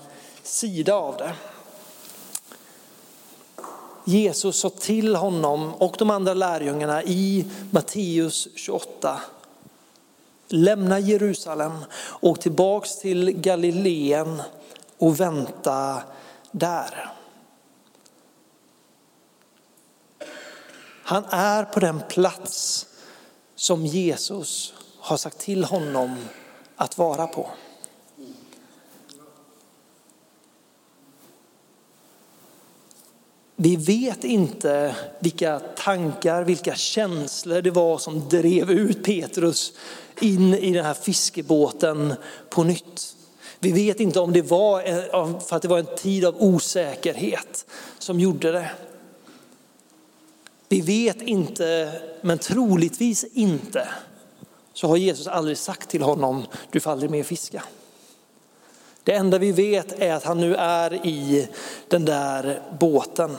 sida 0.42 0.94
av 0.94 1.16
det. 1.16 1.32
Jesus 4.04 4.56
sa 4.56 4.70
till 4.70 5.16
honom 5.16 5.74
och 5.74 5.94
de 5.98 6.10
andra 6.10 6.34
lärjungarna 6.34 7.02
i 7.02 7.46
Matteus 7.70 8.48
28. 8.54 9.20
Lämna 10.48 10.98
Jerusalem, 10.98 11.72
och 11.96 12.40
tillbaks 12.40 12.98
till 12.98 13.30
Galileen 13.30 14.42
och 14.98 15.20
vänta 15.20 16.02
där. 16.50 17.12
Han 21.04 21.24
är 21.24 21.64
på 21.64 21.80
den 21.80 22.00
plats 22.08 22.86
som 23.54 23.86
Jesus 23.86 24.74
har 24.98 25.16
sagt 25.16 25.38
till 25.38 25.64
honom 25.64 26.16
att 26.76 26.98
vara 26.98 27.26
på. 27.26 27.50
Vi 33.56 33.76
vet 33.76 34.24
inte 34.24 34.96
vilka 35.18 35.60
tankar, 35.60 36.44
vilka 36.44 36.74
känslor 36.74 37.62
det 37.62 37.70
var 37.70 37.98
som 37.98 38.28
drev 38.28 38.70
ut 38.70 39.04
Petrus 39.04 39.72
in 40.20 40.54
i 40.54 40.72
den 40.72 40.84
här 40.84 40.94
fiskebåten 40.94 42.14
på 42.50 42.64
nytt. 42.64 43.16
Vi 43.58 43.72
vet 43.72 44.00
inte 44.00 44.20
om 44.20 44.32
det 44.32 44.42
var 44.42 45.40
för 45.40 45.56
att 45.56 45.62
det 45.62 45.68
var 45.68 45.78
en 45.78 45.96
tid 45.96 46.24
av 46.24 46.42
osäkerhet 46.42 47.66
som 47.98 48.20
gjorde 48.20 48.52
det. 48.52 48.70
Vi 50.68 50.80
vet 50.80 51.22
inte, 51.22 51.92
men 52.20 52.38
troligtvis 52.38 53.24
inte, 53.24 53.88
så 54.72 54.88
har 54.88 54.96
Jesus 54.96 55.26
aldrig 55.26 55.58
sagt 55.58 55.90
till 55.90 56.02
honom, 56.02 56.46
du 56.70 56.80
får 56.80 56.90
aldrig 56.90 57.10
mer 57.10 57.22
fiska. 57.22 57.62
Det 59.04 59.12
enda 59.12 59.38
vi 59.38 59.52
vet 59.52 60.00
är 60.00 60.12
att 60.14 60.24
han 60.24 60.40
nu 60.40 60.54
är 60.54 61.06
i 61.06 61.48
den 61.88 62.04
där 62.04 62.62
båten. 62.80 63.36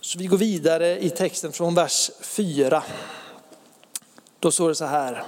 Så 0.00 0.18
vi 0.18 0.26
går 0.26 0.36
vidare 0.36 1.04
i 1.04 1.10
texten 1.10 1.52
från 1.52 1.74
vers 1.74 2.10
4. 2.20 2.82
Då 4.38 4.50
står 4.50 4.68
det 4.68 4.74
så 4.74 4.84
här. 4.84 5.24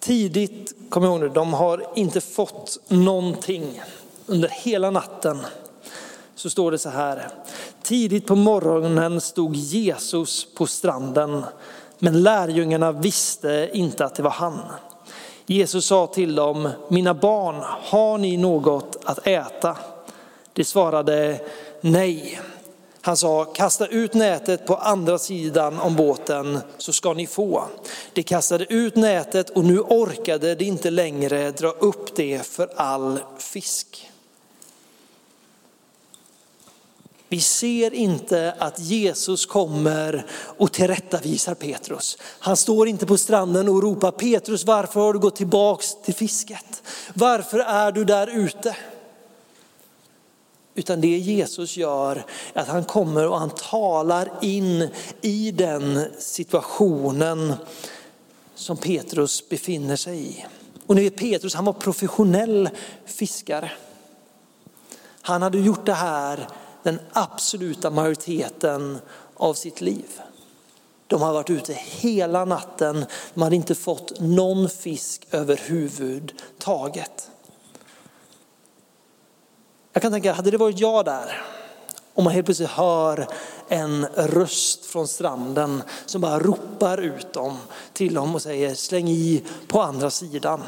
Tidigt, 0.00 0.74
kom 0.88 1.04
ihåg 1.04 1.20
nu, 1.20 1.28
de 1.28 1.52
har 1.52 1.86
inte 1.94 2.20
fått 2.20 2.78
någonting 2.88 3.82
under 4.26 4.48
hela 4.48 4.90
natten. 4.90 5.38
Så 6.34 6.50
står 6.50 6.70
det 6.70 6.78
så 6.78 6.88
här. 6.88 7.28
Tidigt 7.82 8.26
på 8.26 8.36
morgonen 8.36 9.20
stod 9.20 9.56
Jesus 9.56 10.54
på 10.54 10.66
stranden, 10.66 11.44
men 11.98 12.22
lärjungarna 12.22 12.92
visste 12.92 13.70
inte 13.72 14.04
att 14.04 14.14
det 14.14 14.22
var 14.22 14.30
han. 14.30 14.58
Jesus 15.52 15.86
sa 15.86 16.06
till 16.06 16.34
dem, 16.34 16.68
mina 16.88 17.14
barn, 17.14 17.56
har 17.64 18.18
ni 18.18 18.36
något 18.36 18.98
att 19.04 19.26
äta? 19.26 19.76
De 20.52 20.64
svarade 20.64 21.40
nej. 21.80 22.40
Han 23.00 23.16
sa, 23.16 23.44
kasta 23.44 23.86
ut 23.86 24.14
nätet 24.14 24.66
på 24.66 24.74
andra 24.74 25.18
sidan 25.18 25.78
om 25.78 25.96
båten 25.96 26.58
så 26.78 26.92
ska 26.92 27.12
ni 27.12 27.26
få. 27.26 27.64
De 28.12 28.22
kastade 28.22 28.64
ut 28.64 28.96
nätet 28.96 29.50
och 29.50 29.64
nu 29.64 29.80
orkade 29.80 30.54
de 30.54 30.64
inte 30.64 30.90
längre 30.90 31.50
dra 31.50 31.68
upp 31.68 32.16
det 32.16 32.46
för 32.46 32.68
all 32.76 33.18
fisk. 33.38 34.09
Vi 37.32 37.40
ser 37.40 37.94
inte 37.94 38.54
att 38.58 38.80
Jesus 38.80 39.46
kommer 39.46 40.26
och 40.32 40.72
tillrättavisar 40.72 41.54
Petrus. 41.54 42.18
Han 42.22 42.56
står 42.56 42.88
inte 42.88 43.06
på 43.06 43.16
stranden 43.16 43.68
och 43.68 43.82
ropar 43.82 44.10
Petrus 44.10 44.64
varför 44.64 45.00
har 45.00 45.12
du 45.12 45.18
gått 45.18 45.36
tillbaks 45.36 45.94
till 46.04 46.14
fisket? 46.14 46.82
Varför 47.14 47.58
är 47.58 47.92
du 47.92 48.04
där 48.04 48.26
ute? 48.26 48.76
Utan 50.74 51.00
det 51.00 51.18
Jesus 51.18 51.76
gör 51.76 52.24
är 52.54 52.60
att 52.62 52.68
han 52.68 52.84
kommer 52.84 53.28
och 53.28 53.38
han 53.38 53.50
talar 53.50 54.30
in 54.40 54.88
i 55.20 55.50
den 55.50 56.04
situationen 56.18 57.54
som 58.54 58.76
Petrus 58.76 59.48
befinner 59.48 59.96
sig 59.96 60.18
i. 60.18 60.44
Och 60.86 60.94
ni 60.94 61.02
vet 61.02 61.16
Petrus, 61.16 61.54
han 61.54 61.64
var 61.64 61.72
professionell 61.72 62.68
fiskare. 63.06 63.70
Han 65.22 65.42
hade 65.42 65.58
gjort 65.58 65.86
det 65.86 65.94
här 65.94 66.48
den 66.82 67.00
absoluta 67.12 67.90
majoriteten 67.90 68.98
av 69.36 69.54
sitt 69.54 69.80
liv. 69.80 70.20
De 71.06 71.22
har 71.22 71.32
varit 71.32 71.50
ute 71.50 71.72
hela 71.72 72.44
natten, 72.44 73.04
de 73.34 73.42
hade 73.42 73.56
inte 73.56 73.74
fått 73.74 74.20
någon 74.20 74.68
fisk 74.68 75.26
överhuvudtaget. 75.30 77.30
Jag 79.92 80.02
kan 80.02 80.12
tänka, 80.12 80.32
hade 80.32 80.50
det 80.50 80.56
varit 80.56 80.80
jag 80.80 81.04
där, 81.04 81.42
om 82.14 82.24
man 82.24 82.32
helt 82.32 82.46
plötsligt 82.46 82.68
hör 82.68 83.28
en 83.68 84.06
röst 84.06 84.86
från 84.86 85.08
stranden 85.08 85.82
som 86.06 86.20
bara 86.20 86.38
ropar 86.38 86.98
ut 86.98 87.32
dem 87.32 87.58
till 87.92 88.14
dem 88.14 88.34
och 88.34 88.42
säger 88.42 88.74
släng 88.74 89.08
i 89.08 89.44
på 89.68 89.82
andra 89.82 90.10
sidan. 90.10 90.60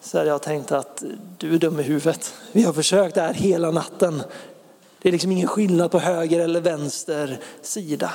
Så 0.00 0.18
hade 0.18 0.30
jag 0.30 0.42
tänkt 0.42 0.72
att 0.72 1.02
du 1.38 1.54
är 1.54 1.58
dum 1.58 1.80
i 1.80 1.82
huvudet. 1.82 2.34
Vi 2.52 2.62
har 2.62 2.72
försökt 2.72 3.14
det 3.14 3.20
här 3.20 3.34
hela 3.34 3.70
natten. 3.70 4.22
Det 5.02 5.08
är 5.08 5.12
liksom 5.12 5.32
ingen 5.32 5.48
skillnad 5.48 5.90
på 5.90 5.98
höger 5.98 6.40
eller 6.40 6.60
vänster 6.60 7.40
sida. 7.62 8.12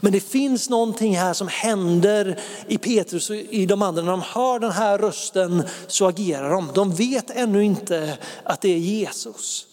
Men 0.00 0.12
det 0.12 0.20
finns 0.20 0.70
någonting 0.70 1.16
här 1.16 1.32
som 1.32 1.48
händer 1.48 2.40
i 2.66 2.78
Petrus 2.78 3.30
och 3.30 3.36
i 3.36 3.66
de 3.66 3.82
andra. 3.82 4.02
När 4.02 4.10
de 4.10 4.22
hör 4.22 4.58
den 4.58 4.72
här 4.72 4.98
rösten 4.98 5.62
så 5.86 6.06
agerar 6.06 6.50
de. 6.50 6.70
De 6.74 6.94
vet 6.94 7.30
ännu 7.30 7.64
inte 7.64 8.18
att 8.42 8.60
det 8.60 8.68
är 8.68 8.78
Jesus. 8.78 9.66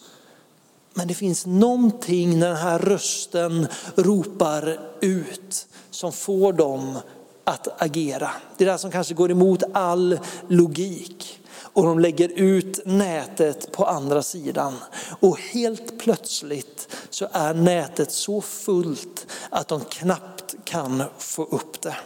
Men 0.94 1.08
det 1.08 1.14
finns 1.14 1.46
någonting 1.46 2.38
när 2.38 2.48
den 2.48 2.56
här 2.56 2.78
rösten 2.78 3.66
ropar 3.94 4.78
ut 5.00 5.66
som 5.90 6.12
får 6.12 6.52
dem 6.52 6.98
att 7.44 7.82
agera. 7.82 8.30
Det 8.56 8.64
är 8.64 8.72
det 8.72 8.78
som 8.78 8.90
kanske 8.90 9.14
går 9.14 9.30
emot 9.30 9.62
all 9.72 10.18
logik 10.48 11.41
och 11.72 11.84
de 11.84 11.98
lägger 11.98 12.28
ut 12.28 12.86
nätet 12.86 13.72
på 13.72 13.84
andra 13.84 14.22
sidan. 14.22 14.78
Och 15.20 15.38
helt 15.38 15.98
plötsligt 15.98 16.88
så 17.10 17.28
är 17.32 17.54
nätet 17.54 18.12
så 18.12 18.40
fullt 18.40 19.26
att 19.50 19.68
de 19.68 19.80
knappt 19.80 20.54
kan 20.64 21.02
få 21.18 21.44
upp 21.44 21.80
det. 21.80 21.96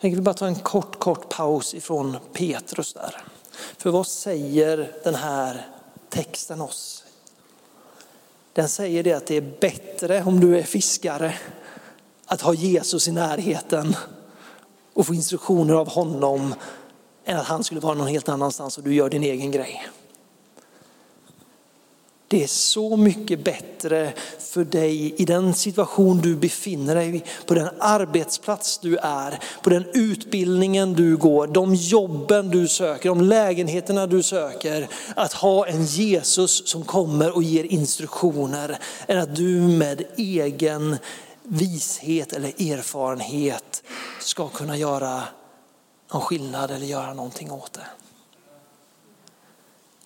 Jag 0.00 0.10
vill 0.10 0.22
bara 0.22 0.34
ta 0.34 0.46
en 0.46 0.54
kort, 0.54 0.98
kort 0.98 1.28
paus 1.28 1.74
ifrån 1.74 2.16
Petrus 2.32 2.92
där. 2.92 3.16
För 3.78 3.90
vad 3.90 4.06
säger 4.06 4.92
den 5.04 5.14
här 5.14 5.66
texten 6.08 6.60
oss? 6.60 7.04
Den 8.52 8.68
säger 8.68 9.02
det 9.02 9.12
att 9.12 9.26
det 9.26 9.36
är 9.36 9.54
bättre 9.60 10.22
om 10.22 10.40
du 10.40 10.58
är 10.58 10.62
fiskare 10.62 11.34
att 12.26 12.40
ha 12.40 12.54
Jesus 12.54 13.08
i 13.08 13.12
närheten 13.12 13.96
och 14.94 15.06
få 15.06 15.14
instruktioner 15.14 15.74
av 15.74 15.88
honom 15.88 16.54
än 17.24 17.36
att 17.36 17.46
han 17.46 17.64
skulle 17.64 17.80
vara 17.80 17.94
någon 17.94 18.08
helt 18.08 18.28
annanstans 18.28 18.78
och 18.78 18.84
du 18.84 18.94
gör 18.94 19.10
din 19.10 19.22
egen 19.22 19.50
grej. 19.50 19.86
Det 22.32 22.42
är 22.42 22.48
så 22.48 22.96
mycket 22.96 23.44
bättre 23.44 24.12
för 24.38 24.64
dig 24.64 25.14
i 25.16 25.24
den 25.24 25.54
situation 25.54 26.20
du 26.20 26.36
befinner 26.36 26.94
dig, 26.94 27.24
på 27.46 27.54
den 27.54 27.68
arbetsplats 27.78 28.78
du 28.78 28.96
är, 28.96 29.38
på 29.62 29.70
den 29.70 29.84
utbildningen 29.94 30.92
du 30.92 31.16
går, 31.16 31.46
de 31.46 31.74
jobben 31.74 32.50
du 32.50 32.68
söker, 32.68 33.08
de 33.08 33.20
lägenheterna 33.20 34.06
du 34.06 34.22
söker. 34.22 34.88
Att 35.16 35.32
ha 35.32 35.66
en 35.66 35.84
Jesus 35.84 36.68
som 36.68 36.84
kommer 36.84 37.36
och 37.36 37.42
ger 37.42 37.64
instruktioner 37.64 38.78
än 39.06 39.18
att 39.18 39.36
du 39.36 39.60
med 39.60 40.02
egen 40.16 40.96
vishet 41.52 42.32
eller 42.32 42.72
erfarenhet 42.72 43.82
ska 44.20 44.48
kunna 44.48 44.76
göra 44.76 45.22
någon 46.12 46.22
skillnad 46.22 46.70
eller 46.70 46.86
göra 46.86 47.14
någonting 47.14 47.50
åt 47.50 47.72
det. 47.72 47.86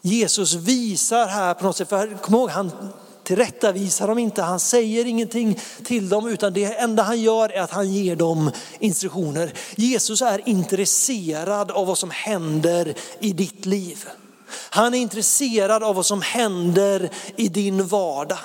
Jesus 0.00 0.54
visar 0.54 1.26
här 1.26 1.54
på 1.54 1.64
något 1.64 1.76
sätt, 1.76 1.88
för 1.88 2.14
kom 2.14 2.34
ihåg 2.34 2.50
han 2.50 2.92
tillrättavisar 3.22 4.08
dem 4.08 4.18
inte, 4.18 4.42
han 4.42 4.60
säger 4.60 5.04
ingenting 5.04 5.60
till 5.84 6.08
dem 6.08 6.28
utan 6.28 6.52
det 6.52 6.64
enda 6.64 7.02
han 7.02 7.20
gör 7.20 7.48
är 7.48 7.60
att 7.60 7.70
han 7.70 7.92
ger 7.92 8.16
dem 8.16 8.50
instruktioner. 8.78 9.52
Jesus 9.76 10.22
är 10.22 10.48
intresserad 10.48 11.70
av 11.70 11.86
vad 11.86 11.98
som 11.98 12.10
händer 12.10 12.94
i 13.20 13.32
ditt 13.32 13.66
liv. 13.66 14.08
Han 14.48 14.94
är 14.94 14.98
intresserad 14.98 15.82
av 15.82 15.94
vad 15.94 16.06
som 16.06 16.22
händer 16.22 17.10
i 17.36 17.48
din 17.48 17.86
vardag. 17.86 18.38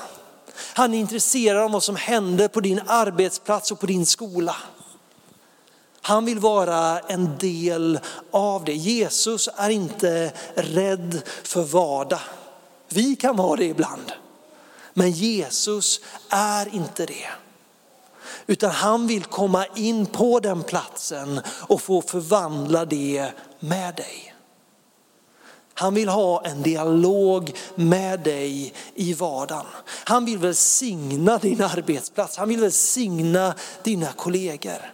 Han 0.74 0.94
är 0.94 1.00
intresserad 1.00 1.64
av 1.64 1.72
vad 1.72 1.84
som 1.84 1.96
händer 1.96 2.48
på 2.48 2.60
din 2.60 2.82
arbetsplats 2.88 3.72
och 3.72 3.80
på 3.80 3.86
din 3.86 4.06
skola. 4.06 4.56
Han 6.02 6.26
vill 6.26 6.40
vara 6.40 7.00
en 7.00 7.38
del 7.38 8.00
av 8.32 8.64
det. 8.64 8.74
Jesus 8.74 9.50
är 9.56 9.70
inte 9.70 10.34
rädd 10.56 11.22
för 11.44 11.64
vardag. 11.64 12.20
Vi 12.90 13.16
kan 13.16 13.36
vara 13.36 13.56
det 13.56 13.66
ibland. 13.66 14.12
Men 14.94 15.12
Jesus 15.12 16.02
är 16.30 16.76
inte 16.76 17.06
det. 17.06 17.28
Utan 18.48 18.72
han 18.72 19.08
vill 19.08 19.24
komma 19.24 19.66
in 19.76 20.06
på 20.06 20.40
den 20.40 20.64
platsen 20.64 21.42
och 21.48 21.82
få 21.82 22.02
förvandla 22.02 22.86
det 22.86 23.32
med 23.60 23.96
dig. 23.96 24.31
Han 25.82 25.94
vill 25.94 26.10
ha 26.10 26.46
en 26.46 26.62
dialog 26.62 27.54
med 27.76 28.20
dig 28.20 28.74
i 28.96 29.13
vardagen. 29.13 29.65
Han 29.86 30.26
vill 30.26 30.38
välsigna 30.38 31.38
din 31.38 31.62
arbetsplats, 31.62 32.38
han 32.38 32.50
vill 32.50 32.60
välsigna 32.60 33.56
dina 33.84 34.12
kollegor. 34.12 34.94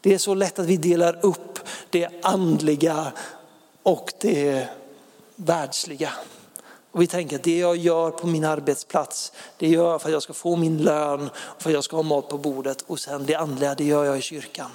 Det 0.00 0.14
är 0.14 0.18
så 0.18 0.34
lätt 0.34 0.58
att 0.58 0.66
vi 0.66 0.76
delar 0.76 1.18
upp 1.24 1.58
det 1.90 2.08
andliga 2.22 3.12
och 3.82 4.12
det 4.20 4.68
världsliga. 5.36 6.12
Och 6.90 7.02
vi 7.02 7.06
tänker 7.06 7.36
att 7.36 7.42
det 7.42 7.58
jag 7.58 7.76
gör 7.76 8.10
på 8.10 8.26
min 8.26 8.44
arbetsplats, 8.44 9.32
det 9.58 9.68
gör 9.68 9.90
jag 9.90 10.02
för 10.02 10.08
att 10.08 10.12
jag 10.12 10.22
ska 10.22 10.32
få 10.32 10.56
min 10.56 10.78
lön 10.78 11.30
och 11.36 11.62
för 11.62 11.70
att 11.70 11.74
jag 11.74 11.84
ska 11.84 11.96
ha 11.96 12.02
mat 12.02 12.28
på 12.28 12.38
bordet. 12.38 12.84
Och 12.86 13.00
sen 13.00 13.26
det 13.26 13.34
andliga, 13.34 13.74
det 13.74 13.84
gör 13.84 14.04
jag 14.04 14.18
i 14.18 14.22
kyrkan. 14.22 14.70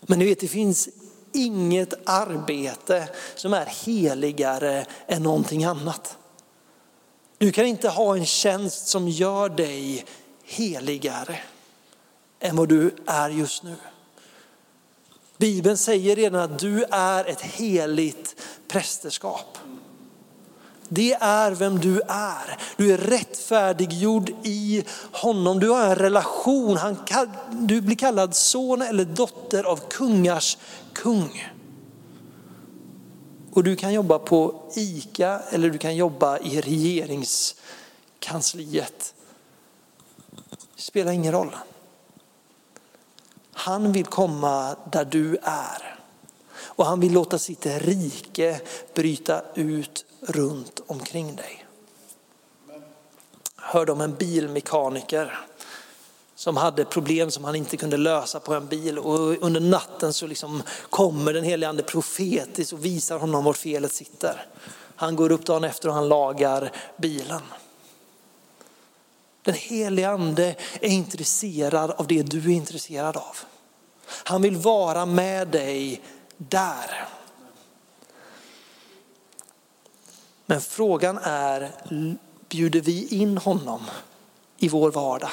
Men 0.00 0.18
ni 0.18 0.24
vet, 0.24 0.40
det 0.40 0.48
finns 0.48 0.88
inget 1.34 1.94
arbete 2.08 3.08
som 3.34 3.54
är 3.54 3.66
heligare 3.66 4.86
än 5.06 5.22
någonting 5.22 5.64
annat. 5.64 6.18
Du 7.38 7.52
kan 7.52 7.66
inte 7.66 7.88
ha 7.88 8.16
en 8.16 8.26
tjänst 8.26 8.86
som 8.86 9.08
gör 9.08 9.48
dig 9.48 10.04
heligare 10.44 11.38
än 12.40 12.56
vad 12.56 12.68
du 12.68 12.94
är 13.06 13.30
just 13.30 13.62
nu. 13.62 13.76
Bibeln 15.36 15.76
säger 15.76 16.16
redan 16.16 16.40
att 16.40 16.58
du 16.58 16.84
är 16.90 17.24
ett 17.24 17.40
heligt 17.40 18.40
prästerskap. 18.68 19.58
Det 20.94 21.16
är 21.20 21.50
vem 21.50 21.80
du 21.80 22.00
är. 22.08 22.58
Du 22.76 22.92
är 22.92 22.98
rättfärdiggjord 22.98 24.30
i 24.42 24.84
honom. 25.12 25.60
Du 25.60 25.68
har 25.68 25.84
en 25.84 25.96
relation. 25.96 26.76
Han, 26.76 26.96
du 27.50 27.80
blir 27.80 27.96
kallad 27.96 28.34
son 28.34 28.82
eller 28.82 29.04
dotter 29.04 29.64
av 29.64 29.80
kungars 29.90 30.58
kung. 30.92 31.52
Och 33.52 33.64
du 33.64 33.76
kan 33.76 33.92
jobba 33.92 34.18
på 34.18 34.70
ICA 34.74 35.40
eller 35.50 35.70
du 35.70 35.78
kan 35.78 35.96
jobba 35.96 36.38
i 36.38 36.60
regeringskansliet. 36.60 39.14
Det 40.76 40.82
spelar 40.82 41.12
ingen 41.12 41.32
roll. 41.32 41.56
Han 43.52 43.92
vill 43.92 44.06
komma 44.06 44.76
där 44.92 45.04
du 45.04 45.36
är. 45.42 45.98
Och 46.56 46.86
han 46.86 47.00
vill 47.00 47.12
låta 47.12 47.38
sitt 47.38 47.66
rike 47.66 48.60
bryta 48.94 49.42
ut 49.54 50.04
runt 50.26 50.80
omkring 50.86 51.36
dig. 51.36 51.66
Hörde 53.56 53.92
om 53.92 54.00
en 54.00 54.14
bilmekaniker 54.14 55.38
som 56.34 56.56
hade 56.56 56.84
problem 56.84 57.30
som 57.30 57.44
han 57.44 57.54
inte 57.54 57.76
kunde 57.76 57.96
lösa 57.96 58.40
på 58.40 58.54
en 58.54 58.66
bil. 58.66 58.98
Och 58.98 59.44
under 59.44 59.60
natten 59.60 60.12
så 60.12 60.26
liksom 60.26 60.62
kommer 60.90 61.32
den 61.32 61.44
helige 61.44 61.68
ande 61.68 61.82
profetiskt 61.82 62.72
och 62.72 62.84
visar 62.84 63.18
honom 63.18 63.44
var 63.44 63.52
felet 63.52 63.92
sitter. 63.92 64.46
Han 64.96 65.16
går 65.16 65.32
upp 65.32 65.46
dagen 65.46 65.64
efter 65.64 65.88
och 65.88 65.94
han 65.94 66.08
lagar 66.08 66.72
bilen. 66.96 67.42
Den 69.42 69.54
helige 69.54 70.08
ande 70.08 70.54
är 70.80 70.88
intresserad 70.88 71.90
av 71.90 72.06
det 72.06 72.22
du 72.22 72.38
är 72.38 72.56
intresserad 72.56 73.16
av. 73.16 73.36
Han 74.06 74.42
vill 74.42 74.56
vara 74.56 75.06
med 75.06 75.48
dig 75.48 76.00
där. 76.36 77.08
Men 80.46 80.60
frågan 80.60 81.18
är, 81.22 81.70
bjuder 82.48 82.80
vi 82.80 83.08
in 83.08 83.38
honom 83.38 83.82
i 84.56 84.68
vår 84.68 84.90
vardag? 84.90 85.30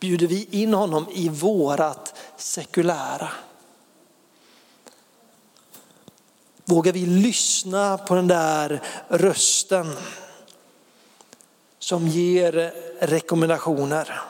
Bjuder 0.00 0.26
vi 0.26 0.48
in 0.50 0.74
honom 0.74 1.06
i 1.12 1.28
vårat 1.28 2.14
sekulära? 2.36 3.28
Vågar 6.64 6.92
vi 6.92 7.06
lyssna 7.06 7.98
på 7.98 8.14
den 8.14 8.28
där 8.28 8.82
rösten 9.08 9.96
som 11.78 12.08
ger 12.08 12.72
rekommendationer? 13.00 14.20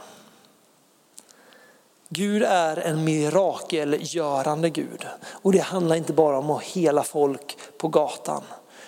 Gud 2.09 2.42
är 2.42 2.77
en 2.77 3.05
mirakelgörande 3.05 4.70
Gud. 4.70 5.07
Och 5.25 5.53
det 5.53 5.59
handlar 5.59 5.96
inte 5.96 6.12
bara 6.12 6.38
om 6.38 6.51
att 6.51 6.62
hela 6.62 7.03
folk 7.03 7.59
på 7.79 7.88
gatan. 7.88 8.42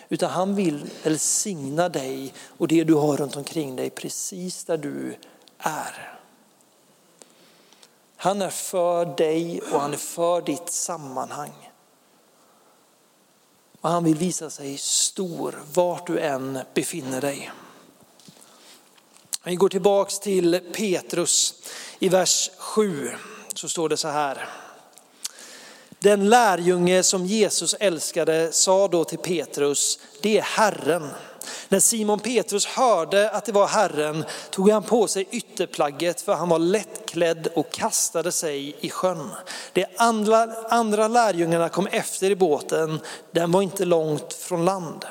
Utan 0.09 0.31
han 0.31 0.55
vill 0.55 0.91
välsigna 1.03 1.89
dig 1.89 2.35
och 2.59 2.69
det 2.69 2.85
du 2.85 2.95
har 2.95 3.17
runt 3.17 3.37
omkring 3.37 3.77
dig 3.77 3.91
precis 3.91 4.65
där 4.65 4.77
du 4.77 5.17
är. 5.59 6.19
Han 8.17 8.43
är 8.43 8.51
för 8.51 9.17
dig 9.17 9.61
och 9.61 9.81
han 9.81 9.93
är 9.93 9.97
för 9.97 10.43
ditt 10.43 10.71
sammanhang. 10.71 11.71
Och 13.81 13.91
han 13.91 14.05
vill 14.05 14.17
visa 14.17 14.51
sig 14.51 14.79
stor 14.79 15.63
vart 15.75 16.07
du 16.07 16.19
än 16.19 16.59
befinner 16.75 17.21
dig. 17.21 17.51
Vi 19.45 19.55
går 19.55 19.69
tillbaks 19.69 20.19
till 20.19 20.61
Petrus 20.75 21.55
i 21.99 22.09
vers 22.09 22.51
7 22.59 23.11
så 23.55 23.69
står 23.69 23.89
det 23.89 23.97
så 23.97 24.09
här. 24.09 24.49
Den 26.05 26.29
lärjunge 26.29 27.03
som 27.03 27.27
Jesus 27.27 27.75
älskade 27.81 28.53
sa 28.53 28.89
då 28.89 29.05
till 29.05 29.19
Petrus, 29.19 29.99
det 30.21 30.39
är 30.39 30.43
Herren. 30.43 31.11
När 31.69 31.81
Simon 31.81 32.19
Petrus 32.19 32.67
hörde 32.67 33.31
att 33.31 33.45
det 33.45 33.53
var 33.53 33.67
Herren 33.67 34.25
tog 34.51 34.71
han 34.71 34.83
på 34.83 35.09
sig 35.09 35.27
ytterplagget 35.31 36.21
för 36.21 36.35
han 36.35 36.49
var 36.49 36.59
lättklädd 36.59 37.49
och 37.55 37.73
kastade 37.73 38.33
sig 38.33 38.77
i 38.81 38.91
sjön. 38.91 39.31
De 39.73 39.87
andra, 39.97 40.55
andra 40.69 41.09
lärjungarna 41.09 41.69
kom 41.69 41.87
efter 41.87 42.31
i 42.31 42.37
båten, 42.37 43.01
den 43.31 43.53
var 43.53 43.63
inte 43.63 43.85
långt 43.85 44.33
från 44.33 44.65
land. 44.65 45.05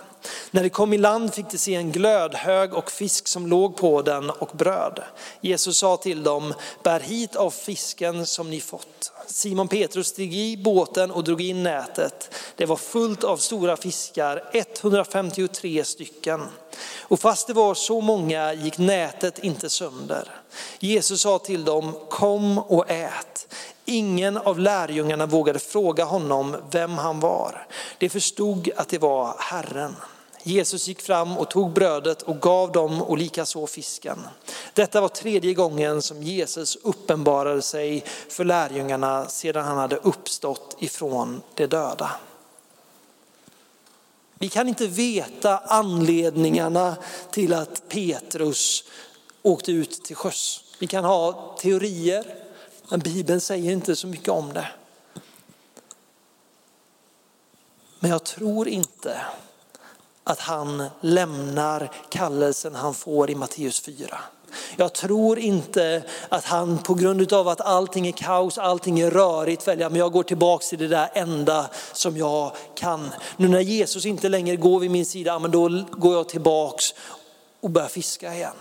När 0.51 0.63
de 0.63 0.69
kom 0.69 0.93
i 0.93 0.97
land 0.97 1.33
fick 1.33 1.49
de 1.51 1.57
se 1.57 1.75
en 1.75 1.91
glödhög 1.91 2.73
och 2.73 2.91
fisk 2.91 3.27
som 3.27 3.47
låg 3.47 3.77
på 3.77 4.01
den 4.01 4.29
och 4.29 4.49
bröd. 4.53 5.03
Jesus 5.41 5.77
sa 5.77 5.97
till 5.97 6.23
dem, 6.23 6.53
bär 6.83 6.99
hit 6.99 7.35
av 7.35 7.51
fisken 7.51 8.25
som 8.25 8.49
ni 8.49 8.61
fått. 8.61 9.12
Simon 9.27 9.67
Petrus 9.67 10.07
steg 10.07 10.33
i 10.33 10.57
båten 10.57 11.11
och 11.11 11.23
drog 11.23 11.41
in 11.41 11.63
nätet. 11.63 12.35
Det 12.55 12.65
var 12.65 12.75
fullt 12.75 13.23
av 13.23 13.37
stora 13.37 13.77
fiskar, 13.77 14.43
153 14.53 15.83
stycken. 15.83 16.41
Och 17.01 17.19
fast 17.19 17.47
det 17.47 17.53
var 17.53 17.73
så 17.73 18.01
många 18.01 18.53
gick 18.53 18.77
nätet 18.77 19.39
inte 19.39 19.69
sönder. 19.69 20.31
Jesus 20.79 21.21
sa 21.21 21.39
till 21.39 21.65
dem, 21.65 21.93
kom 22.09 22.57
och 22.57 22.89
ät. 22.89 23.53
Ingen 23.85 24.37
av 24.37 24.59
lärjungarna 24.59 25.25
vågade 25.25 25.59
fråga 25.59 26.03
honom 26.03 26.55
vem 26.71 26.91
han 26.91 27.19
var. 27.19 27.67
De 27.97 28.09
förstod 28.09 28.69
att 28.75 28.89
det 28.89 28.97
var 28.97 29.35
Herren. 29.39 29.95
Jesus 30.43 30.87
gick 30.87 31.01
fram 31.01 31.37
och 31.37 31.49
tog 31.49 31.73
brödet 31.73 32.21
och 32.21 32.41
gav 32.41 32.71
dem 32.71 33.01
och 33.01 33.17
likaså 33.17 33.67
fisken. 33.67 34.19
Detta 34.73 35.01
var 35.01 35.07
tredje 35.07 35.53
gången 35.53 36.01
som 36.01 36.23
Jesus 36.23 36.75
uppenbarade 36.75 37.61
sig 37.61 38.03
för 38.29 38.45
lärjungarna 38.45 39.29
sedan 39.29 39.65
han 39.65 39.77
hade 39.77 39.95
uppstått 39.95 40.75
ifrån 40.79 41.41
de 41.55 41.67
döda. 41.67 42.11
Vi 44.33 44.49
kan 44.49 44.67
inte 44.67 44.87
veta 44.87 45.57
anledningarna 45.57 46.95
till 47.31 47.53
att 47.53 47.89
Petrus 47.89 48.83
åkte 49.41 49.71
ut 49.71 50.03
till 50.03 50.15
sjöss. 50.15 50.63
Vi 50.79 50.87
kan 50.87 51.05
ha 51.05 51.55
teorier, 51.59 52.25
men 52.89 52.99
Bibeln 52.99 53.41
säger 53.41 53.71
inte 53.71 53.95
så 53.95 54.07
mycket 54.07 54.29
om 54.29 54.53
det. 54.53 54.67
Men 57.99 58.11
jag 58.11 58.23
tror 58.23 58.67
inte 58.67 59.21
att 60.23 60.39
han 60.39 60.83
lämnar 61.01 61.91
kallelsen 62.09 62.75
han 62.75 62.93
får 62.93 63.29
i 63.29 63.35
Matteus 63.35 63.81
4. 63.81 64.19
Jag 64.75 64.93
tror 64.93 65.39
inte 65.39 66.03
att 66.29 66.45
han 66.45 66.77
på 66.77 66.93
grund 66.93 67.33
av 67.33 67.47
att 67.47 67.61
allting 67.61 68.07
är 68.07 68.11
kaos, 68.11 68.57
allting 68.57 68.99
är 68.99 69.11
rörigt 69.11 69.67
väljer, 69.67 69.89
men 69.89 69.99
jag 69.99 70.11
går 70.11 70.23
tillbaka 70.23 70.65
till 70.65 70.79
det 70.79 70.87
där 70.87 71.09
enda 71.13 71.69
som 71.93 72.17
jag 72.17 72.51
kan. 72.75 73.09
Nu 73.37 73.47
när 73.47 73.59
Jesus 73.59 74.05
inte 74.05 74.29
längre 74.29 74.55
går 74.55 74.79
vid 74.79 74.91
min 74.91 75.05
sida, 75.05 75.39
men 75.39 75.51
då 75.51 75.83
går 75.91 76.15
jag 76.15 76.29
tillbaks 76.29 76.93
och 77.61 77.69
börjar 77.69 77.87
fiska 77.87 78.33
igen. 78.33 78.55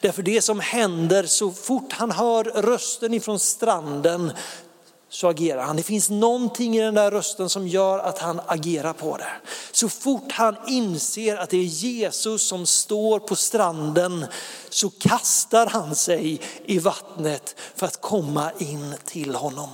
Därför 0.00 0.22
det 0.22 0.42
som 0.42 0.60
händer 0.60 1.24
så 1.24 1.50
fort 1.50 1.92
han 1.92 2.10
hör 2.10 2.44
rösten 2.44 3.14
ifrån 3.14 3.38
stranden 3.38 4.32
så 5.12 5.28
agerar 5.28 5.62
han. 5.62 5.76
Det 5.76 5.82
finns 5.82 6.10
någonting 6.10 6.76
i 6.76 6.80
den 6.80 6.94
där 6.94 7.10
rösten 7.10 7.48
som 7.48 7.68
gör 7.68 7.98
att 7.98 8.18
han 8.18 8.40
agerar 8.46 8.92
på 8.92 9.16
det. 9.16 9.32
Så 9.72 9.88
fort 9.88 10.32
han 10.32 10.56
inser 10.66 11.36
att 11.36 11.50
det 11.50 11.56
är 11.56 11.62
Jesus 11.62 12.42
som 12.42 12.66
står 12.66 13.18
på 13.18 13.36
stranden 13.36 14.26
så 14.68 14.90
kastar 14.90 15.66
han 15.66 15.94
sig 15.94 16.40
i 16.64 16.78
vattnet 16.78 17.56
för 17.74 17.86
att 17.86 18.00
komma 18.00 18.52
in 18.58 18.94
till 19.04 19.34
honom. 19.34 19.68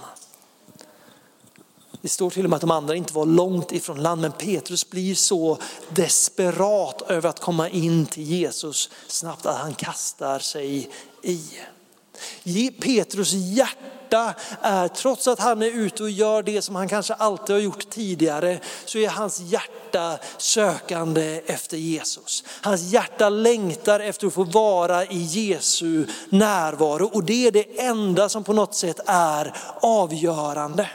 Det 2.02 2.08
står 2.08 2.30
till 2.30 2.44
och 2.44 2.50
med 2.50 2.56
att 2.56 2.60
de 2.60 2.70
andra 2.70 2.94
inte 2.94 3.14
var 3.14 3.26
långt 3.26 3.72
ifrån 3.72 4.02
land, 4.02 4.20
men 4.20 4.32
Petrus 4.32 4.90
blir 4.90 5.14
så 5.14 5.58
desperat 5.88 7.02
över 7.10 7.28
att 7.28 7.40
komma 7.40 7.68
in 7.68 8.06
till 8.06 8.22
Jesus 8.22 8.90
snabbt 9.06 9.46
att 9.46 9.58
han 9.58 9.74
kastar 9.74 10.38
sig 10.38 10.90
i. 11.22 12.70
Petrus 12.80 13.32
hjärta 13.32 13.97
är, 14.12 14.34
eh, 14.64 14.86
trots 14.92 15.28
att 15.28 15.38
han 15.38 15.62
är 15.62 15.70
ute 15.70 16.02
och 16.02 16.10
gör 16.10 16.42
det 16.42 16.62
som 16.62 16.74
han 16.74 16.88
kanske 16.88 17.14
alltid 17.14 17.56
har 17.56 17.60
gjort 17.60 17.90
tidigare, 17.90 18.60
så 18.84 18.98
är 18.98 19.08
hans 19.08 19.40
hjärta 19.40 20.18
sökande 20.38 21.40
efter 21.46 21.76
Jesus. 21.76 22.44
Hans 22.60 22.82
hjärta 22.82 23.28
längtar 23.28 24.00
efter 24.00 24.26
att 24.26 24.34
få 24.34 24.44
vara 24.44 25.04
i 25.04 25.18
Jesu 25.18 26.06
närvaro 26.28 27.06
och 27.06 27.24
det 27.24 27.46
är 27.46 27.50
det 27.50 27.80
enda 27.80 28.28
som 28.28 28.44
på 28.44 28.52
något 28.52 28.74
sätt 28.74 29.00
är 29.06 29.52
avgörande. 29.80 30.90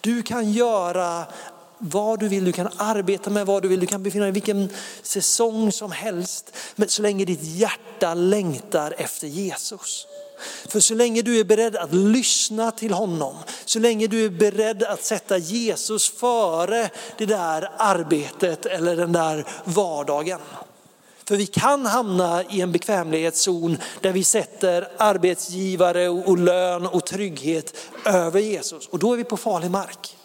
Du 0.00 0.22
kan 0.22 0.52
göra 0.52 1.24
vad 1.78 2.20
du 2.20 2.28
vill, 2.28 2.44
du 2.44 2.52
kan 2.52 2.68
arbeta 2.76 3.30
med 3.30 3.46
vad 3.46 3.62
du 3.62 3.68
vill, 3.68 3.80
du 3.80 3.86
kan 3.86 4.02
befinna 4.02 4.24
dig 4.24 4.30
i 4.30 4.32
vilken 4.32 4.68
säsong 5.02 5.72
som 5.72 5.92
helst. 5.92 6.52
Men 6.76 6.88
så 6.88 7.02
länge 7.02 7.24
ditt 7.24 7.42
hjärta 7.42 8.14
längtar 8.14 8.94
efter 8.98 9.26
Jesus. 9.26 10.06
För 10.68 10.80
så 10.80 10.94
länge 10.94 11.22
du 11.22 11.40
är 11.40 11.44
beredd 11.44 11.76
att 11.76 11.94
lyssna 11.94 12.70
till 12.70 12.92
honom, 12.92 13.34
så 13.64 13.78
länge 13.78 14.06
du 14.06 14.24
är 14.24 14.30
beredd 14.30 14.82
att 14.82 15.04
sätta 15.04 15.38
Jesus 15.38 16.08
före 16.10 16.90
det 17.18 17.26
där 17.26 17.70
arbetet 17.76 18.66
eller 18.66 18.96
den 18.96 19.12
där 19.12 19.46
vardagen. 19.64 20.40
För 21.28 21.36
vi 21.36 21.46
kan 21.46 21.86
hamna 21.86 22.44
i 22.50 22.60
en 22.60 22.72
bekvämlighetszon 22.72 23.78
där 24.00 24.12
vi 24.12 24.24
sätter 24.24 24.88
arbetsgivare 24.96 26.08
och 26.08 26.38
lön 26.38 26.86
och 26.86 27.06
trygghet 27.06 27.76
över 28.04 28.40
Jesus 28.40 28.88
och 28.88 28.98
då 28.98 29.12
är 29.12 29.16
vi 29.16 29.24
på 29.24 29.36
farlig 29.36 29.70
mark. 29.70 30.16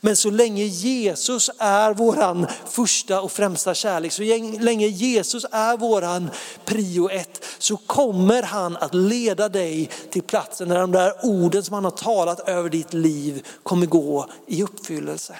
Men 0.00 0.16
så 0.16 0.30
länge 0.30 0.64
Jesus 0.64 1.50
är 1.58 1.94
våran 1.94 2.46
första 2.66 3.20
och 3.20 3.32
främsta 3.32 3.74
kärlek, 3.74 4.12
så 4.12 4.22
länge 4.60 4.86
Jesus 4.86 5.46
är 5.50 5.76
våran 5.76 6.30
prio 6.64 7.10
ett, 7.10 7.44
så 7.58 7.76
kommer 7.76 8.42
han 8.42 8.76
att 8.76 8.94
leda 8.94 9.48
dig 9.48 9.90
till 10.10 10.22
platsen 10.22 10.68
där 10.68 10.80
de 10.80 10.92
där 10.92 11.12
orden 11.22 11.62
som 11.62 11.74
han 11.74 11.84
har 11.84 11.90
talat 11.90 12.48
över 12.48 12.70
ditt 12.70 12.94
liv 12.94 13.46
kommer 13.62 13.86
gå 13.86 14.30
i 14.46 14.62
uppfyllelse. 14.62 15.36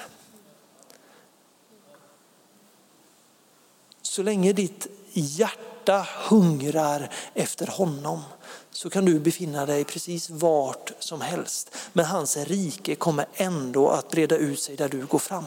Så 4.03 4.23
länge 4.23 4.53
ditt 4.53 4.87
hjärta 5.13 6.07
hungrar 6.29 7.11
efter 7.35 7.67
honom 7.67 8.23
så 8.77 8.91
kan 8.91 9.05
du 9.05 9.19
befinna 9.19 9.67
dig 9.67 9.85
precis 9.85 10.31
vart 10.31 10.93
som 10.99 11.21
helst. 11.21 11.77
Men 11.93 12.05
hans 12.05 12.37
rike 12.37 12.95
kommer 12.95 13.27
ändå 13.35 13.89
att 13.89 14.11
breda 14.11 14.37
ut 14.37 14.61
sig 14.61 14.77
där 14.77 14.89
du 14.89 15.07
går 15.07 15.19
fram. 15.19 15.45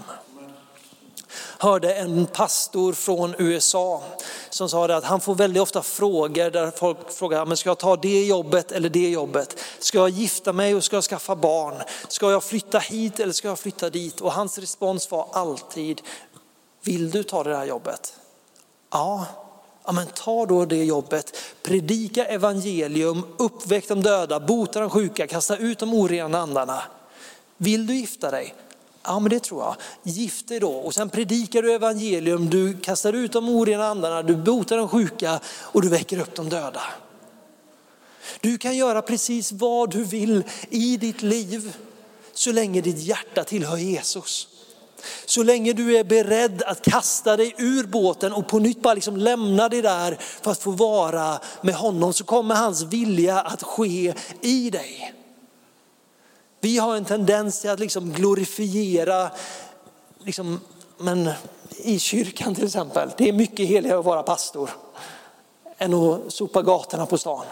hörde 1.57 1.93
en 1.93 2.25
pastor 2.25 2.93
från 2.93 3.35
USA 3.37 4.03
som 4.49 4.69
sa 4.69 4.85
att 4.85 5.03
han 5.03 5.21
får 5.21 5.35
väldigt 5.35 5.61
ofta 5.61 5.81
frågor 5.81 6.49
där 6.49 6.71
folk 6.71 7.11
frågar, 7.11 7.45
men 7.45 7.57
ska 7.57 7.69
jag 7.69 7.77
ta 7.77 7.95
det 7.95 8.25
jobbet 8.25 8.71
eller 8.71 8.89
det 8.89 9.09
jobbet? 9.09 9.57
Ska 9.79 9.97
jag 9.97 10.09
gifta 10.09 10.53
mig 10.53 10.75
och 10.75 10.83
ska 10.83 10.95
jag 10.95 11.03
skaffa 11.03 11.35
barn? 11.35 11.81
Ska 12.07 12.31
jag 12.31 12.43
flytta 12.43 12.79
hit 12.79 13.19
eller 13.19 13.33
ska 13.33 13.47
jag 13.47 13.59
flytta 13.59 13.89
dit? 13.89 14.21
Och 14.21 14.31
hans 14.31 14.57
respons 14.57 15.11
var 15.11 15.27
alltid, 15.31 16.01
vill 16.83 17.11
du 17.11 17.23
ta 17.23 17.43
det 17.43 17.57
här 17.57 17.65
jobbet? 17.65 18.13
Ja, 18.91 19.25
ja 19.89 19.93
men 19.93 20.07
ta 20.07 20.45
då 20.45 20.65
det 20.65 20.83
jobbet. 20.83 21.37
Predika 21.63 22.25
evangelium, 22.25 23.25
uppväck 23.37 23.87
de 23.87 24.01
döda, 24.01 24.39
bota 24.39 24.79
de 24.79 24.89
sjuka, 24.89 25.27
kasta 25.27 25.57
ut 25.57 25.79
de 25.79 25.93
orena 25.93 26.39
andarna. 26.39 26.81
Vill 27.57 27.87
du 27.87 27.95
gifta 27.95 28.31
dig? 28.31 28.55
Ja 29.03 29.19
men 29.19 29.29
det 29.29 29.39
tror 29.39 29.63
jag. 29.63 29.75
Gift 30.03 30.47
dig 30.47 30.59
då 30.59 30.71
och 30.71 30.93
sen 30.93 31.09
predikar 31.09 31.61
du 31.61 31.73
evangelium, 31.73 32.49
du 32.49 32.77
kastar 32.77 33.13
ut 33.13 33.31
de 33.31 33.49
orena 33.49 33.87
andarna, 33.87 34.23
du 34.23 34.35
botar 34.35 34.77
de 34.77 34.89
sjuka 34.89 35.39
och 35.45 35.81
du 35.81 35.89
väcker 35.89 36.19
upp 36.19 36.35
de 36.35 36.49
döda. 36.49 36.81
Du 38.41 38.57
kan 38.57 38.77
göra 38.77 39.01
precis 39.01 39.51
vad 39.51 39.91
du 39.91 40.03
vill 40.03 40.43
i 40.69 40.97
ditt 40.97 41.21
liv 41.21 41.75
så 42.33 42.51
länge 42.51 42.81
ditt 42.81 42.99
hjärta 42.99 43.43
tillhör 43.43 43.77
Jesus. 43.77 44.48
Så 45.25 45.43
länge 45.43 45.73
du 45.73 45.97
är 45.97 46.03
beredd 46.03 46.63
att 46.63 46.81
kasta 46.81 47.37
dig 47.37 47.55
ur 47.57 47.87
båten 47.87 48.33
och 48.33 48.47
på 48.47 48.59
nytt 48.59 48.81
bara 48.81 48.93
liksom 48.93 49.17
lämna 49.17 49.69
dig 49.69 49.81
där 49.81 50.17
för 50.19 50.51
att 50.51 50.59
få 50.59 50.71
vara 50.71 51.39
med 51.61 51.75
honom 51.75 52.13
så 52.13 52.23
kommer 52.23 52.55
hans 52.55 52.81
vilja 52.81 53.39
att 53.39 53.63
ske 53.63 54.13
i 54.41 54.69
dig. 54.69 55.13
Vi 56.61 56.77
har 56.77 56.95
en 56.95 57.05
tendens 57.05 57.61
till 57.61 57.69
att 57.69 57.79
liksom 57.79 58.13
glorifiera, 58.13 59.31
liksom, 60.23 60.59
men 60.97 61.29
i 61.77 61.99
kyrkan 61.99 62.55
till 62.55 62.65
exempel, 62.65 63.09
det 63.17 63.29
är 63.29 63.33
mycket 63.33 63.67
heligare 63.67 63.99
att 63.99 64.05
vara 64.05 64.23
pastor 64.23 64.69
än 65.77 65.93
att 65.93 66.33
sopa 66.33 66.61
gatorna 66.61 67.05
på 67.05 67.17
stan. 67.17 67.45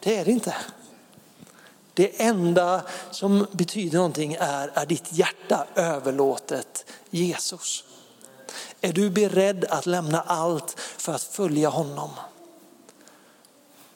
Det 0.00 0.16
är 0.16 0.24
det 0.24 0.30
inte. 0.30 0.54
Det 1.94 2.22
enda 2.22 2.82
som 3.10 3.46
betyder 3.50 3.96
någonting 3.96 4.36
är, 4.40 4.70
är 4.74 4.86
ditt 4.86 5.12
hjärta 5.12 5.66
överlåtet 5.74 6.84
Jesus. 7.10 7.84
Är 8.80 8.92
du 8.92 9.10
beredd 9.10 9.64
att 9.64 9.86
lämna 9.86 10.20
allt 10.20 10.74
för 10.78 11.12
att 11.12 11.22
följa 11.22 11.68
honom? 11.68 12.10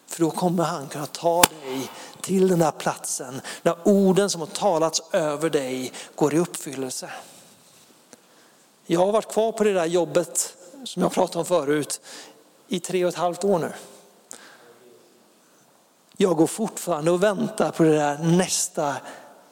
För 0.06 0.20
då 0.20 0.30
kommer 0.30 0.64
han 0.64 0.88
kunna 0.88 1.06
ta 1.06 1.42
dig 1.42 1.90
till 2.20 2.48
den 2.48 2.58
där 2.58 2.70
platsen 2.70 3.40
när 3.62 3.88
orden 3.88 4.30
som 4.30 4.40
har 4.40 4.48
talats 4.48 5.02
över 5.12 5.50
dig 5.50 5.92
går 6.14 6.34
i 6.34 6.38
uppfyllelse. 6.38 7.10
Jag 8.86 9.00
har 9.00 9.12
varit 9.12 9.32
kvar 9.32 9.52
på 9.52 9.64
det 9.64 9.72
där 9.72 9.86
jobbet 9.86 10.54
som 10.84 11.02
jag 11.02 11.12
pratade 11.12 11.38
om 11.38 11.44
förut 11.44 12.00
i 12.68 12.80
tre 12.80 13.04
och 13.04 13.08
ett 13.08 13.14
halvt 13.14 13.44
år 13.44 13.58
nu. 13.58 13.72
Jag 16.20 16.36
går 16.36 16.46
fortfarande 16.46 17.10
och 17.10 17.22
väntar 17.22 17.70
på 17.70 17.82
det 17.82 17.94
där 17.94 18.18
nästa 18.18 18.94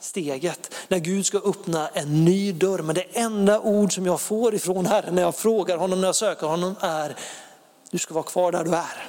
steget. 0.00 0.74
När 0.88 0.98
Gud 0.98 1.26
ska 1.26 1.38
öppna 1.38 1.88
en 1.88 2.24
ny 2.24 2.52
dörr. 2.52 2.78
Men 2.78 2.94
det 2.94 3.18
enda 3.18 3.60
ord 3.60 3.94
som 3.94 4.06
jag 4.06 4.20
får 4.20 4.54
ifrån 4.54 4.86
Herren 4.86 5.14
när 5.14 5.22
jag 5.22 5.34
frågar 5.34 5.76
honom, 5.76 6.00
när 6.00 6.08
jag 6.08 6.14
söker 6.14 6.46
honom 6.46 6.74
är, 6.80 7.16
du 7.90 7.98
ska 7.98 8.14
vara 8.14 8.24
kvar 8.24 8.52
där 8.52 8.64
du 8.64 8.74
är. 8.74 9.08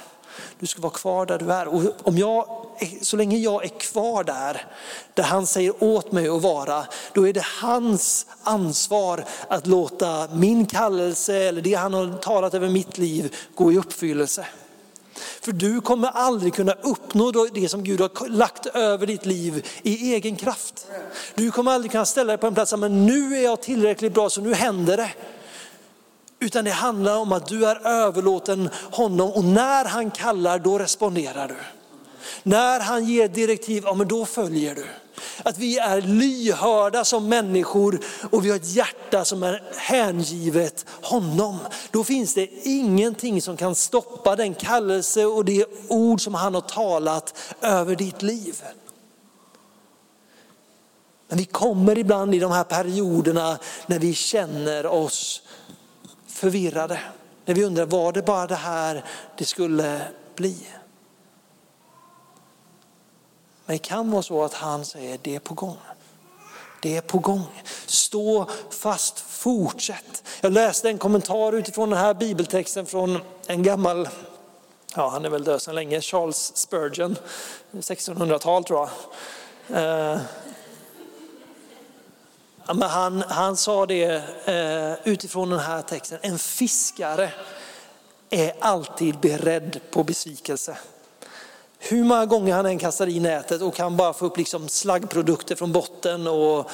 Du 0.58 0.66
ska 0.66 0.82
vara 0.82 0.92
kvar 0.92 1.26
där 1.26 1.38
du 1.38 1.52
är. 1.52 1.68
Och 1.68 1.82
om 2.02 2.18
jag, 2.18 2.66
så 3.02 3.16
länge 3.16 3.36
jag 3.36 3.64
är 3.64 3.68
kvar 3.68 4.24
där, 4.24 4.66
där 5.14 5.24
han 5.24 5.46
säger 5.46 5.84
åt 5.84 6.12
mig 6.12 6.28
att 6.28 6.42
vara, 6.42 6.84
då 7.12 7.28
är 7.28 7.32
det 7.32 7.44
hans 7.60 8.26
ansvar 8.42 9.24
att 9.48 9.66
låta 9.66 10.28
min 10.32 10.66
kallelse 10.66 11.36
eller 11.36 11.62
det 11.62 11.74
han 11.74 11.94
har 11.94 12.18
talat 12.18 12.54
över 12.54 12.68
mitt 12.68 12.98
liv 12.98 13.36
gå 13.54 13.72
i 13.72 13.78
uppfyllelse. 13.78 14.46
För 15.40 15.52
du 15.52 15.80
kommer 15.80 16.08
aldrig 16.08 16.54
kunna 16.54 16.72
uppnå 16.72 17.32
det 17.52 17.68
som 17.68 17.84
Gud 17.84 18.00
har 18.00 18.28
lagt 18.28 18.66
över 18.66 19.06
ditt 19.06 19.26
liv 19.26 19.66
i 19.82 20.14
egen 20.14 20.36
kraft. 20.36 20.86
Du 21.34 21.50
kommer 21.50 21.72
aldrig 21.72 21.90
kunna 21.92 22.04
ställa 22.04 22.32
dig 22.32 22.38
på 22.38 22.46
en 22.46 22.54
plats, 22.54 22.76
men 22.76 23.06
nu 23.06 23.36
är 23.36 23.42
jag 23.42 23.62
tillräckligt 23.62 24.14
bra 24.14 24.30
så 24.30 24.40
nu 24.40 24.54
händer 24.54 24.96
det. 24.96 25.10
Utan 26.40 26.64
det 26.64 26.70
handlar 26.70 27.16
om 27.16 27.32
att 27.32 27.46
du 27.46 27.66
är 27.66 27.86
överlåten 27.86 28.70
honom 28.90 29.30
och 29.32 29.44
när 29.44 29.84
han 29.84 30.10
kallar 30.10 30.58
då 30.58 30.78
responderar 30.78 31.48
du. 31.48 31.56
När 32.42 32.80
han 32.80 33.04
ger 33.04 33.28
direktiv, 33.28 33.82
ja 33.86 33.94
men 33.94 34.08
då 34.08 34.26
följer 34.26 34.74
du. 34.74 34.86
Att 35.42 35.58
vi 35.58 35.78
är 35.78 36.00
lyhörda 36.00 37.04
som 37.04 37.28
människor 37.28 38.00
och 38.30 38.44
vi 38.44 38.50
har 38.50 38.56
ett 38.56 38.74
hjärta 38.74 39.24
som 39.24 39.42
är 39.42 39.62
hängivet 39.76 40.86
honom. 41.02 41.58
Då 41.90 42.04
finns 42.04 42.34
det 42.34 42.48
ingenting 42.62 43.42
som 43.42 43.56
kan 43.56 43.74
stoppa 43.74 44.36
den 44.36 44.54
kallelse 44.54 45.24
och 45.24 45.44
det 45.44 45.66
ord 45.88 46.20
som 46.20 46.34
han 46.34 46.54
har 46.54 46.60
talat 46.60 47.34
över 47.60 47.96
ditt 47.96 48.22
liv. 48.22 48.62
Men 51.28 51.38
vi 51.38 51.44
kommer 51.44 51.98
ibland 51.98 52.34
i 52.34 52.38
de 52.38 52.52
här 52.52 52.64
perioderna 52.64 53.58
när 53.86 53.98
vi 53.98 54.14
känner 54.14 54.86
oss 54.86 55.42
förvirrade. 56.26 57.00
När 57.44 57.54
vi 57.54 57.64
undrar, 57.64 57.86
var 57.86 58.12
det 58.12 58.22
bara 58.22 58.46
det 58.46 58.54
här 58.54 59.04
det 59.38 59.44
skulle 59.44 60.00
bli? 60.36 60.66
Men 63.68 63.74
det 63.74 63.82
kan 63.82 64.10
vara 64.10 64.22
så 64.22 64.44
att 64.44 64.54
han 64.54 64.84
säger, 64.84 65.18
det 65.22 65.34
är 65.34 65.38
på 65.38 65.54
gång. 65.54 65.76
Det 66.82 66.96
är 66.96 67.00
på 67.00 67.18
gång. 67.18 67.46
Stå 67.86 68.46
fast, 68.70 69.20
fortsätt. 69.20 70.22
Jag 70.40 70.52
läste 70.52 70.88
en 70.88 70.98
kommentar 70.98 71.52
utifrån 71.52 71.90
den 71.90 71.98
här 71.98 72.14
bibeltexten 72.14 72.86
från 72.86 73.18
en 73.46 73.62
gammal, 73.62 74.08
ja 74.94 75.08
han 75.08 75.24
är 75.24 75.28
väl 75.28 75.44
död 75.44 75.62
sedan 75.62 75.74
länge, 75.74 76.00
Charles 76.00 76.56
Spurgeon, 76.56 77.16
1600-tal 77.72 78.64
tror 78.64 78.88
jag. 79.68 79.82
Eh, 79.82 80.20
men 82.66 82.82
han, 82.82 83.24
han 83.28 83.56
sa 83.56 83.86
det 83.86 84.22
eh, 84.44 85.08
utifrån 85.12 85.50
den 85.50 85.60
här 85.60 85.82
texten, 85.82 86.18
en 86.22 86.38
fiskare 86.38 87.30
är 88.30 88.52
alltid 88.60 89.18
beredd 89.20 89.80
på 89.90 90.04
besvikelse. 90.04 90.78
Hur 91.78 92.04
många 92.04 92.26
gånger 92.26 92.54
han 92.54 92.66
än 92.66 92.78
kastar 92.78 93.08
i 93.08 93.20
nätet 93.20 93.62
och 93.62 93.74
kan 93.74 93.96
bara 93.96 94.12
få 94.12 94.26
upp 94.26 94.36
liksom 94.36 94.68
slaggprodukter 94.68 95.56
från 95.56 95.72
botten 95.72 96.26
och 96.26 96.70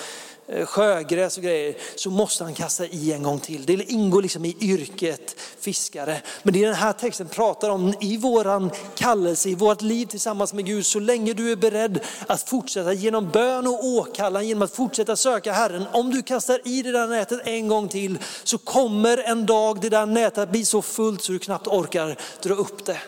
eh, 0.46 0.66
sjögräs 0.66 1.36
och 1.36 1.42
grejer 1.42 1.76
så 1.96 2.10
måste 2.10 2.44
han 2.44 2.54
kasta 2.54 2.86
i 2.86 3.12
en 3.12 3.22
gång 3.22 3.38
till. 3.38 3.66
Det 3.66 3.92
ingår 3.92 4.22
liksom 4.22 4.44
i 4.44 4.56
yrket 4.60 5.36
fiskare. 5.60 6.22
Men 6.42 6.54
det 6.54 6.66
den 6.66 6.74
här 6.74 6.92
texten 6.92 7.28
pratar 7.28 7.70
om 7.70 7.94
i 8.00 8.16
våran 8.16 8.70
kallelse, 8.94 9.48
i 9.48 9.54
vårt 9.54 9.82
liv 9.82 10.06
tillsammans 10.06 10.52
med 10.52 10.66
Gud, 10.66 10.86
så 10.86 11.00
länge 11.00 11.32
du 11.32 11.52
är 11.52 11.56
beredd 11.56 12.00
att 12.26 12.48
fortsätta 12.48 12.92
genom 12.92 13.30
bön 13.30 13.66
och 13.66 13.84
åkallan, 13.84 14.48
genom 14.48 14.62
att 14.62 14.74
fortsätta 14.74 15.16
söka 15.16 15.52
Herren. 15.52 15.84
Om 15.92 16.10
du 16.10 16.22
kastar 16.22 16.60
i 16.64 16.82
det 16.82 16.92
där 16.92 17.06
nätet 17.06 17.40
en 17.44 17.68
gång 17.68 17.88
till 17.88 18.18
så 18.44 18.58
kommer 18.58 19.18
en 19.18 19.46
dag 19.46 19.80
det 19.80 19.88
där 19.88 20.06
nätet 20.06 20.50
bli 20.50 20.64
så 20.64 20.82
fullt 20.82 21.22
så 21.22 21.32
du 21.32 21.38
knappt 21.38 21.66
orkar 21.66 22.18
dra 22.42 22.54
upp 22.54 22.84
det. 22.86 22.98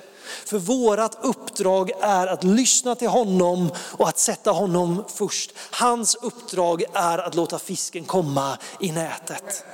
För 0.44 0.58
vårt 0.58 1.24
uppdrag 1.24 1.90
är 2.00 2.26
att 2.26 2.44
lyssna 2.44 2.94
till 2.94 3.08
honom 3.08 3.70
och 3.92 4.08
att 4.08 4.18
sätta 4.18 4.50
honom 4.50 5.04
först. 5.08 5.52
Hans 5.70 6.14
uppdrag 6.14 6.84
är 6.92 7.18
att 7.18 7.34
låta 7.34 7.58
fisken 7.58 8.04
komma 8.04 8.58
i 8.80 8.92
nätet. 8.92 9.64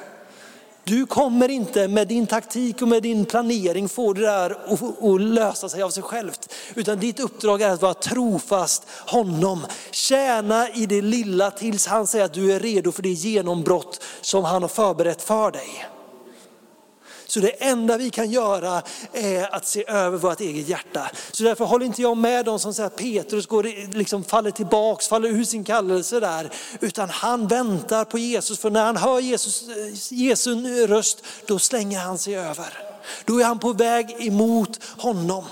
Du 0.84 1.06
kommer 1.06 1.48
inte 1.48 1.88
med 1.88 2.08
din 2.08 2.26
taktik 2.26 2.82
och 2.82 2.88
med 2.88 3.02
din 3.02 3.24
planering 3.24 3.88
få 3.88 4.12
det 4.12 4.20
där 4.20 4.50
att 5.14 5.20
lösa 5.20 5.68
sig 5.68 5.82
av 5.82 5.90
sig 5.90 6.02
självt. 6.02 6.54
Utan 6.74 6.98
ditt 6.98 7.20
uppdrag 7.20 7.62
är 7.62 7.70
att 7.70 7.82
vara 7.82 7.94
trofast 7.94 8.86
honom. 9.06 9.66
Tjäna 9.90 10.68
i 10.68 10.86
det 10.86 11.02
lilla 11.02 11.50
tills 11.50 11.86
han 11.86 12.06
säger 12.06 12.24
att 12.24 12.34
du 12.34 12.52
är 12.52 12.60
redo 12.60 12.92
för 12.92 13.02
det 13.02 13.08
genombrott 13.08 14.02
som 14.20 14.44
han 14.44 14.62
har 14.62 14.68
förberett 14.68 15.22
för 15.22 15.50
dig. 15.50 15.86
Så 17.32 17.40
det 17.40 17.64
enda 17.64 17.96
vi 17.96 18.10
kan 18.10 18.30
göra 18.30 18.82
är 19.12 19.54
att 19.54 19.66
se 19.66 19.84
över 19.86 20.18
vårt 20.18 20.40
eget 20.40 20.68
hjärta. 20.68 21.10
Så 21.30 21.42
därför 21.42 21.64
håller 21.64 21.86
inte 21.86 22.02
jag 22.02 22.16
med 22.16 22.44
dem 22.44 22.58
som 22.58 22.74
säger 22.74 22.86
att 22.86 22.96
Petrus 22.96 23.46
går, 23.46 23.94
liksom 23.96 24.24
faller 24.24 24.50
tillbaks, 24.50 25.08
faller 25.08 25.28
ur 25.28 25.44
sin 25.44 25.64
kallelse 25.64 26.20
där. 26.20 26.50
Utan 26.80 27.10
han 27.10 27.46
väntar 27.46 28.04
på 28.04 28.18
Jesus, 28.18 28.58
för 28.58 28.70
när 28.70 28.84
han 28.84 28.96
hör 28.96 29.20
Jesus, 29.20 29.64
Jesu 30.10 30.86
röst, 30.86 31.24
då 31.46 31.58
slänger 31.58 31.98
han 31.98 32.18
sig 32.18 32.36
över. 32.36 32.78
Då 33.24 33.40
är 33.40 33.44
han 33.44 33.58
på 33.58 33.72
väg 33.72 34.16
emot 34.18 34.80
honom. 34.98 35.44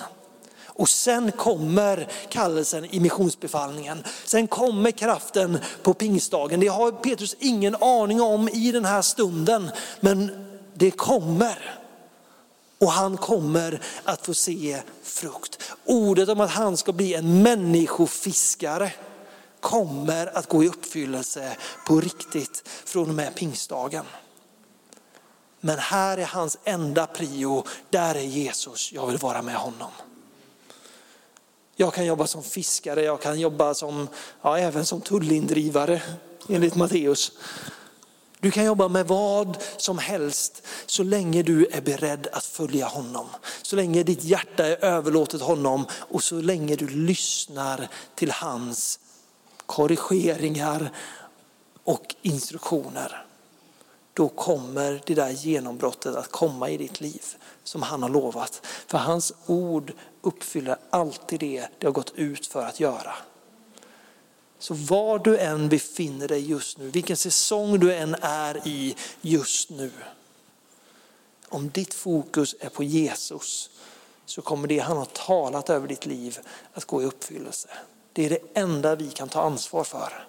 Och 0.66 0.88
sen 0.88 1.32
kommer 1.32 2.08
kallelsen 2.28 2.84
i 2.84 3.00
missionsbefallningen. 3.00 4.04
Sen 4.24 4.46
kommer 4.46 4.90
kraften 4.90 5.58
på 5.82 5.94
pingstdagen. 5.94 6.60
Det 6.60 6.68
har 6.68 6.92
Petrus 6.92 7.36
ingen 7.38 7.76
aning 7.76 8.20
om 8.20 8.48
i 8.48 8.72
den 8.72 8.84
här 8.84 9.02
stunden. 9.02 9.70
Men 10.00 10.49
det 10.80 10.90
kommer. 10.90 11.76
Och 12.78 12.90
han 12.90 13.16
kommer 13.16 13.82
att 14.04 14.26
få 14.26 14.34
se 14.34 14.82
frukt. 15.02 15.62
Ordet 15.84 16.28
om 16.28 16.40
att 16.40 16.50
han 16.50 16.76
ska 16.76 16.92
bli 16.92 17.14
en 17.14 17.42
människofiskare 17.42 18.92
kommer 19.60 20.38
att 20.38 20.48
gå 20.48 20.64
i 20.64 20.68
uppfyllelse 20.68 21.56
på 21.86 22.00
riktigt 22.00 22.68
från 22.84 23.08
och 23.08 23.14
med 23.14 23.34
pingstdagen. 23.34 24.04
Men 25.60 25.78
här 25.78 26.18
är 26.18 26.26
hans 26.26 26.58
enda 26.64 27.06
prio, 27.06 27.64
där 27.90 28.14
är 28.14 28.20
Jesus, 28.20 28.92
jag 28.92 29.06
vill 29.06 29.18
vara 29.18 29.42
med 29.42 29.56
honom. 29.56 29.90
Jag 31.76 31.94
kan 31.94 32.06
jobba 32.06 32.26
som 32.26 32.42
fiskare, 32.42 33.02
jag 33.02 33.22
kan 33.22 33.40
jobba 33.40 33.74
som, 33.74 34.08
ja, 34.42 34.58
även 34.58 34.86
som 34.86 35.00
tullindrivare 35.00 36.02
enligt 36.48 36.74
Matteus. 36.74 37.32
Du 38.40 38.50
kan 38.50 38.64
jobba 38.64 38.88
med 38.88 39.06
vad 39.06 39.62
som 39.76 39.98
helst 39.98 40.62
så 40.86 41.02
länge 41.02 41.42
du 41.42 41.66
är 41.66 41.80
beredd 41.80 42.26
att 42.32 42.44
följa 42.44 42.86
honom. 42.86 43.26
Så 43.62 43.76
länge 43.76 44.02
ditt 44.02 44.24
hjärta 44.24 44.66
är 44.66 44.84
överlåtet 44.84 45.40
honom 45.40 45.86
och 45.92 46.22
så 46.22 46.34
länge 46.40 46.76
du 46.76 46.88
lyssnar 46.88 47.88
till 48.14 48.30
hans 48.30 48.98
korrigeringar 49.66 50.92
och 51.84 52.14
instruktioner. 52.22 53.26
Då 54.14 54.28
kommer 54.28 55.02
det 55.06 55.14
där 55.14 55.30
genombrottet 55.30 56.16
att 56.16 56.30
komma 56.30 56.70
i 56.70 56.76
ditt 56.76 57.00
liv 57.00 57.24
som 57.64 57.82
han 57.82 58.02
har 58.02 58.10
lovat. 58.10 58.66
För 58.86 58.98
hans 58.98 59.32
ord 59.46 59.92
uppfyller 60.22 60.76
alltid 60.90 61.40
det 61.40 61.68
det 61.78 61.86
har 61.86 61.92
gått 61.92 62.12
ut 62.14 62.46
för 62.46 62.62
att 62.62 62.80
göra. 62.80 63.12
Så 64.60 64.74
var 64.74 65.18
du 65.18 65.38
än 65.38 65.68
befinner 65.68 66.28
dig 66.28 66.50
just 66.50 66.78
nu, 66.78 66.90
vilken 66.90 67.16
säsong 67.16 67.80
du 67.80 67.94
än 67.94 68.16
är 68.20 68.68
i 68.68 68.96
just 69.20 69.70
nu. 69.70 69.90
Om 71.48 71.70
ditt 71.70 71.94
fokus 71.94 72.54
är 72.60 72.68
på 72.68 72.84
Jesus 72.84 73.70
så 74.26 74.42
kommer 74.42 74.68
det 74.68 74.78
han 74.78 74.96
har 74.96 75.04
talat 75.04 75.70
över 75.70 75.88
ditt 75.88 76.06
liv 76.06 76.38
att 76.74 76.84
gå 76.84 77.02
i 77.02 77.04
uppfyllelse. 77.04 77.68
Det 78.12 78.24
är 78.24 78.30
det 78.30 78.38
enda 78.54 78.94
vi 78.94 79.10
kan 79.10 79.28
ta 79.28 79.42
ansvar 79.42 79.84
för. 79.84 80.26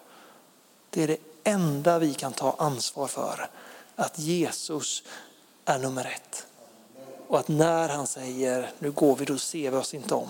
Det 0.89 1.03
är 1.03 1.07
det 1.07 1.17
enda 1.43 1.99
vi 1.99 2.13
kan 2.13 2.33
ta 2.33 2.55
ansvar 2.57 3.07
för. 3.07 3.49
Att 3.95 4.19
Jesus 4.19 5.03
är 5.65 5.79
nummer 5.79 6.05
ett. 6.05 6.45
Och 7.27 7.39
att 7.39 7.47
när 7.47 7.89
han 7.89 8.07
säger 8.07 8.71
nu 8.79 8.91
går 8.91 9.15
vi, 9.15 9.25
då 9.25 9.37
ser 9.37 9.71
vi 9.71 9.77
oss 9.77 9.93
inte 9.93 10.15
om. 10.15 10.29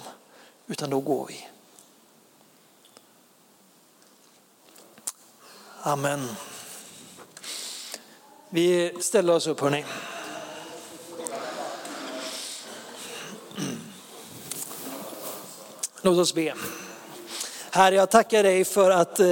Utan 0.68 0.90
då 0.90 1.00
går 1.00 1.26
vi. 1.28 1.48
Amen. 5.84 6.28
Vi 8.50 8.94
ställer 9.00 9.34
oss 9.34 9.48
upp 9.48 9.60
hörni. 9.60 9.86
Låt 16.02 16.18
oss 16.18 16.34
be. 16.34 16.54
Herre, 17.72 17.96
jag 17.96 18.10
tackar 18.10 18.44
dig 18.44 18.66
för 18.66 18.92
att 18.92 19.20
eh, 19.20 19.28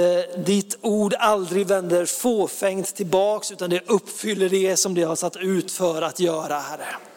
ditt 0.46 0.78
ord 0.80 1.14
aldrig 1.18 1.66
vänder 1.66 2.06
fåfängt 2.06 2.94
tillbaks 2.94 3.52
utan 3.52 3.70
det 3.70 3.90
uppfyller 3.90 4.48
det 4.48 4.76
som 4.76 4.94
det 4.94 5.02
har 5.02 5.16
satt 5.16 5.36
ut 5.36 5.72
för 5.72 6.02
att 6.02 6.20
göra, 6.20 6.58
Herre. 6.58 7.09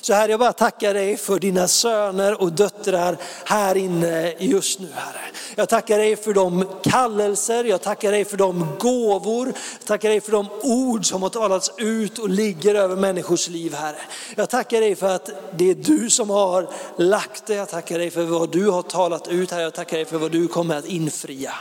Så 0.00 0.14
Herre, 0.14 0.30
jag 0.30 0.40
bara 0.40 0.52
tackar 0.52 0.94
dig 0.94 1.16
för 1.16 1.38
dina 1.38 1.68
söner 1.68 2.40
och 2.40 2.52
döttrar 2.52 3.16
här 3.44 3.76
inne 3.76 4.34
just 4.38 4.80
nu, 4.80 4.88
Herre. 4.94 5.20
Jag 5.54 5.68
tackar 5.68 5.98
dig 5.98 6.16
för 6.16 6.34
de 6.34 6.64
kallelser, 6.82 7.64
jag 7.64 7.82
tackar 7.82 8.12
dig 8.12 8.24
för 8.24 8.36
de 8.36 8.66
gåvor, 8.78 9.46
jag 9.78 9.86
tackar 9.86 10.08
dig 10.08 10.20
för 10.20 10.32
de 10.32 10.48
ord 10.62 11.06
som 11.06 11.22
har 11.22 11.28
talats 11.28 11.72
ut 11.76 12.18
och 12.18 12.28
ligger 12.28 12.74
över 12.74 12.96
människors 12.96 13.48
liv, 13.48 13.74
Herre. 13.74 14.00
Jag 14.36 14.50
tackar 14.50 14.80
dig 14.80 14.96
för 14.96 15.08
att 15.08 15.30
det 15.56 15.70
är 15.70 15.74
du 15.74 16.10
som 16.10 16.30
har 16.30 16.68
lagt 16.96 17.46
det, 17.46 17.54
jag 17.54 17.68
tackar 17.68 17.98
dig 17.98 18.10
för 18.10 18.22
vad 18.24 18.52
du 18.52 18.70
har 18.70 18.82
talat 18.82 19.28
ut, 19.28 19.50
Herre. 19.50 19.62
Jag 19.62 19.74
tackar 19.74 19.96
dig 19.96 20.06
för 20.06 20.18
vad 20.18 20.32
du 20.32 20.48
kommer 20.48 20.76
att 20.76 20.86
infria. 20.86 21.52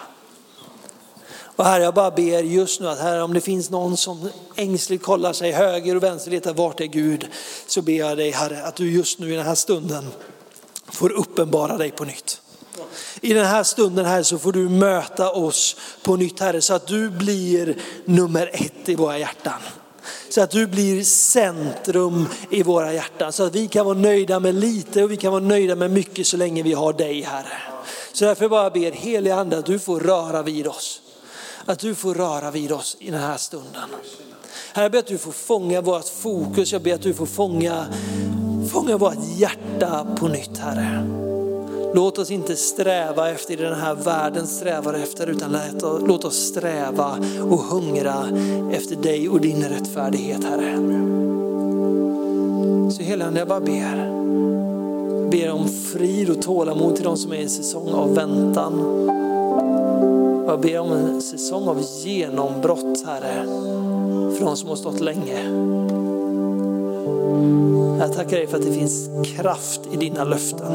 Och 1.59 1.65
Herre, 1.65 1.83
jag 1.83 1.93
bara 1.93 2.11
ber 2.11 2.43
just 2.43 2.79
nu 2.79 2.87
att 2.87 2.99
Herre, 2.99 3.23
om 3.23 3.33
det 3.33 3.41
finns 3.41 3.69
någon 3.69 3.97
som 3.97 4.29
ängsligt 4.55 5.03
kollar 5.03 5.33
sig 5.33 5.51
höger 5.51 5.95
och 5.95 6.03
vänster, 6.03 6.31
letar 6.31 6.53
vart 6.53 6.81
är 6.81 6.85
Gud, 6.85 7.27
så 7.67 7.81
ber 7.81 7.93
jag 7.93 8.17
dig 8.17 8.31
Herre 8.31 8.63
att 8.63 8.75
du 8.75 8.91
just 8.91 9.19
nu 9.19 9.33
i 9.33 9.35
den 9.35 9.45
här 9.45 9.55
stunden 9.55 10.07
får 10.87 11.11
uppenbara 11.11 11.77
dig 11.77 11.91
på 11.91 12.05
nytt. 12.05 12.41
I 13.21 13.33
den 13.33 13.45
här 13.45 13.63
stunden 13.63 14.05
här 14.05 14.23
så 14.23 14.37
får 14.37 14.51
du 14.51 14.69
möta 14.69 15.31
oss 15.31 15.75
på 16.03 16.15
nytt 16.15 16.39
Herre, 16.39 16.61
så 16.61 16.73
att 16.73 16.87
du 16.87 17.09
blir 17.09 17.77
nummer 18.05 18.49
ett 18.53 18.89
i 18.89 18.95
våra 18.95 19.17
hjärtan. 19.17 19.59
Så 20.29 20.41
att 20.41 20.51
du 20.51 20.67
blir 20.67 21.03
centrum 21.03 22.27
i 22.49 22.63
våra 22.63 22.93
hjärtan. 22.93 23.33
Så 23.33 23.43
att 23.43 23.55
vi 23.55 23.67
kan 23.67 23.85
vara 23.85 23.97
nöjda 23.97 24.39
med 24.39 24.55
lite 24.55 25.03
och 25.03 25.11
vi 25.11 25.17
kan 25.17 25.31
vara 25.31 25.43
nöjda 25.43 25.75
med 25.75 25.91
mycket 25.91 26.27
så 26.27 26.37
länge 26.37 26.63
vi 26.63 26.73
har 26.73 26.93
dig 26.93 27.21
Herre. 27.21 27.57
Så 28.13 28.25
därför 28.25 28.49
bara 28.49 28.69
ber 28.69 28.91
heliga 28.91 29.35
Ande 29.35 29.57
att 29.57 29.65
du 29.65 29.79
får 29.79 29.99
röra 29.99 30.41
vid 30.41 30.67
oss 30.67 31.01
att 31.69 31.79
du 31.79 31.95
får 31.95 32.13
röra 32.13 32.51
vid 32.51 32.71
oss 32.71 32.97
i 32.99 33.11
den 33.11 33.19
här 33.19 33.37
stunden. 33.37 33.89
Herre, 34.73 34.85
jag 34.85 34.91
ber 34.91 34.99
att 34.99 35.07
du 35.07 35.17
får 35.17 35.31
fånga 35.31 35.81
vårt 35.81 36.07
fokus, 36.07 36.71
jag 36.73 36.81
ber 36.81 36.93
att 36.93 37.01
du 37.01 37.13
får 37.13 37.25
fånga, 37.25 37.85
fånga 38.71 38.97
vårt 38.97 39.17
hjärta 39.37 40.07
på 40.19 40.27
nytt 40.27 40.57
Herre. 40.57 41.03
Låt 41.95 42.17
oss 42.17 42.31
inte 42.31 42.55
sträva 42.55 43.29
efter 43.29 43.57
det 43.57 43.63
den 43.63 43.79
här 43.79 43.95
världen 43.95 44.47
strävar 44.47 44.93
efter, 44.93 45.27
utan 45.27 45.57
låt 46.07 46.25
oss 46.25 46.35
sträva 46.35 47.17
och 47.41 47.59
hungra 47.59 48.27
efter 48.71 48.95
dig 48.95 49.29
och 49.29 49.41
din 49.41 49.63
rättfärdighet 49.63 50.43
Herre. 50.43 50.75
Så 52.91 53.03
helande 53.03 53.39
jag 53.39 53.47
bara 53.47 53.59
ber. 53.59 54.19
Ber 55.29 55.51
om 55.51 55.69
frid 55.69 56.29
och 56.29 56.41
tålamod 56.41 56.95
till 56.95 57.03
de 57.03 57.17
som 57.17 57.31
är 57.31 57.35
i 57.35 57.43
en 57.43 57.49
säsong 57.49 57.89
av 57.89 58.15
väntan. 58.15 59.18
Jag 60.49 60.59
ber 60.59 60.79
om 60.79 60.91
en 60.91 61.21
säsong 61.21 61.67
av 61.67 61.81
genombrott, 62.03 63.05
Herre, 63.05 63.43
för 64.37 64.45
de 64.45 64.57
som 64.57 64.69
har 64.69 64.75
stått 64.75 64.99
länge. 64.99 65.49
Jag 67.99 68.13
tackar 68.13 68.37
dig 68.37 68.47
för 68.47 68.57
att 68.57 68.63
det 68.63 68.71
finns 68.71 69.09
kraft 69.35 69.81
i 69.91 69.97
dina 69.97 70.23
löften. 70.23 70.71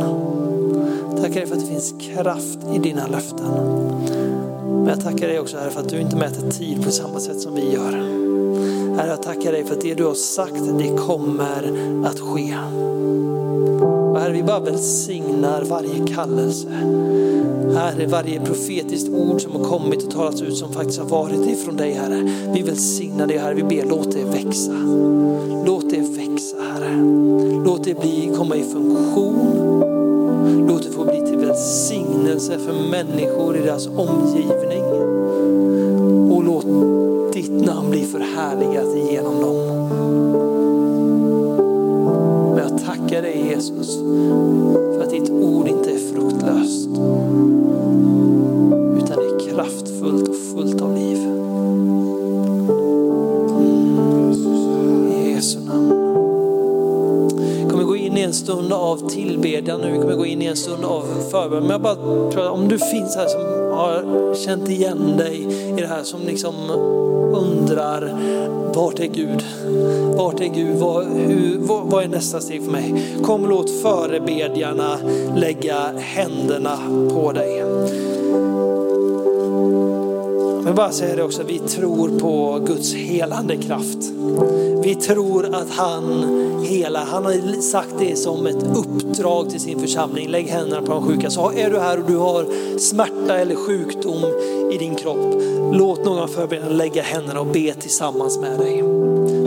Jag 1.10 1.22
tackar 1.22 1.34
dig 1.34 1.46
för 1.46 1.54
att 1.54 1.60
det 1.60 1.66
finns 1.66 1.94
kraft 2.00 2.58
i 2.74 2.78
dina 2.78 3.06
löften. 3.06 3.50
Men 4.66 4.86
jag 4.86 5.00
tackar 5.00 5.28
dig 5.28 5.40
också 5.40 5.56
Herre 5.58 5.70
för 5.70 5.80
att 5.80 5.88
du 5.88 6.00
inte 6.00 6.16
mäter 6.16 6.50
tid 6.50 6.84
på 6.84 6.90
samma 6.90 7.20
sätt 7.20 7.40
som 7.40 7.54
vi 7.54 7.72
gör. 7.72 7.92
Herre, 8.96 9.10
jag 9.10 9.22
tackar 9.22 9.52
dig 9.52 9.64
för 9.64 9.74
att 9.74 9.80
det 9.80 9.94
du 9.94 10.04
har 10.04 10.14
sagt, 10.14 10.78
det 10.78 10.96
kommer 10.96 11.72
att 12.04 12.20
ske. 12.20 12.56
Och 14.12 14.20
Herre, 14.20 14.32
vi 14.32 14.42
bara 14.42 14.60
välsignar 14.60 15.62
varje 15.62 16.06
kallelse. 16.14 16.68
Herre, 17.74 18.06
varje 18.06 18.40
profetiskt 18.40 19.08
ord 19.08 19.40
som 19.40 19.52
har 19.52 19.64
kommit 19.64 20.02
och 20.02 20.10
talats 20.10 20.42
ut 20.42 20.56
som 20.56 20.72
faktiskt 20.72 20.98
har 20.98 21.08
varit 21.08 21.46
ifrån 21.46 21.76
dig 21.76 21.92
Herre. 21.92 22.30
Vi 22.54 22.62
välsignar 22.62 23.26
det 23.26 23.38
Herre, 23.38 23.54
vi 23.54 23.62
ber 23.62 23.84
låt 23.88 24.12
det 24.12 24.24
växa. 24.24 24.72
Låt 25.66 25.90
det 25.90 26.00
växa 26.00 26.56
Herre. 26.56 26.96
Låt 27.64 27.84
det 27.84 28.00
bli, 28.00 28.30
komma 28.36 28.56
i 28.56 28.62
funktion. 28.62 29.84
Låt 30.68 30.82
det 30.82 30.90
få 30.90 31.04
bli 31.04 31.20
till 31.20 31.38
välsignelse 31.38 32.58
för 32.58 32.90
människor 32.90 33.56
i 33.56 33.60
deras 33.60 33.86
omgivning. 33.86 34.84
Och 36.32 36.44
låt 36.44 36.66
ditt 37.32 37.66
namn 37.66 37.90
bli 37.90 38.04
förhärligat 38.04 39.10
genom 39.10 39.40
dem. 39.40 39.88
Men 42.54 42.58
jag 42.58 42.84
tackar 42.84 43.22
dig 43.22 43.46
Jesus 43.48 43.98
förbön. 61.34 61.62
Men 61.62 61.70
jag 61.70 61.80
bara 61.80 61.94
tror 62.30 62.42
att 62.42 62.50
om 62.50 62.68
du 62.68 62.78
finns 62.78 63.16
här 63.16 63.26
som 63.26 63.40
har 63.72 64.34
känt 64.34 64.68
igen 64.68 65.16
dig 65.16 65.42
i 65.78 65.80
det 65.80 65.86
här 65.86 66.02
som 66.02 66.20
liksom 66.26 66.54
undrar 67.34 68.14
vart 68.74 69.00
är 69.00 69.06
Gud? 69.06 69.44
Vart 70.16 70.40
är 70.40 70.48
Gud? 70.48 70.76
Vad, 70.76 71.04
hur, 71.04 71.58
vad, 71.58 71.86
vad 71.86 72.04
är 72.04 72.08
nästa 72.08 72.40
steg 72.40 72.64
för 72.64 72.72
mig? 72.72 73.04
Kom 73.22 73.48
låt 73.48 73.70
förebedjarna 73.70 74.98
lägga 75.36 75.78
händerna 75.98 76.78
på 77.14 77.32
dig. 77.32 77.64
Men 80.64 80.74
bara 80.74 80.90
säga 80.90 81.16
det 81.16 81.22
också, 81.22 81.42
vi 81.46 81.58
tror 81.58 82.18
på 82.18 82.60
Guds 82.66 82.94
helande 82.94 83.56
kraft. 83.56 83.98
Vi 84.82 84.94
tror 84.94 85.54
att 85.54 85.70
han 85.70 86.24
hela, 86.64 87.04
han 87.04 87.24
har 87.24 87.60
sagt 87.60 87.94
det 87.98 88.16
som 88.16 88.46
ett 88.46 88.64
uppdrag 88.76 89.50
till 89.50 89.60
sin 89.60 89.80
församling. 89.80 90.28
Lägg 90.28 90.46
händerna 90.46 90.82
på 90.82 90.92
de 90.92 91.06
sjuka. 91.06 91.30
Så 91.30 91.52
är 91.52 91.70
du 91.70 91.78
här 91.78 91.98
och 91.98 92.04
du 92.06 92.16
har 92.16 92.46
smärta 92.78 93.38
eller 93.38 93.54
sjukdom 93.54 94.24
i 94.72 94.78
din 94.78 94.94
kropp, 94.94 95.42
låt 95.72 96.04
någon 96.04 96.28
förbereda 96.28 96.68
lägga 96.68 97.02
händerna 97.02 97.40
och 97.40 97.46
be 97.46 97.74
tillsammans 97.74 98.38
med 98.38 98.58
dig. 98.58 98.78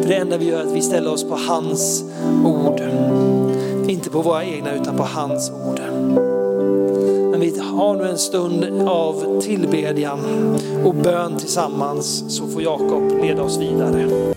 För 0.01 0.09
det 0.09 0.15
enda 0.15 0.37
vi 0.37 0.45
gör 0.45 0.59
är 0.59 0.63
att 0.63 0.75
vi 0.75 0.81
ställer 0.81 1.13
oss 1.13 1.23
på 1.23 1.35
hans 1.35 2.03
ord. 2.45 2.81
Inte 3.87 4.09
på 4.09 4.21
våra 4.21 4.43
egna 4.43 4.73
utan 4.73 4.97
på 4.97 5.03
hans 5.03 5.51
ord. 5.51 5.81
Men 7.31 7.39
vi 7.39 7.59
har 7.59 7.95
nu 7.95 8.09
en 8.09 8.17
stund 8.17 8.87
av 8.87 9.41
tillbedjan 9.41 10.19
och 10.85 10.95
bön 10.95 11.37
tillsammans 11.37 12.23
så 12.27 12.47
får 12.47 12.61
Jakob 12.61 13.21
leda 13.21 13.43
oss 13.43 13.57
vidare 13.57 14.36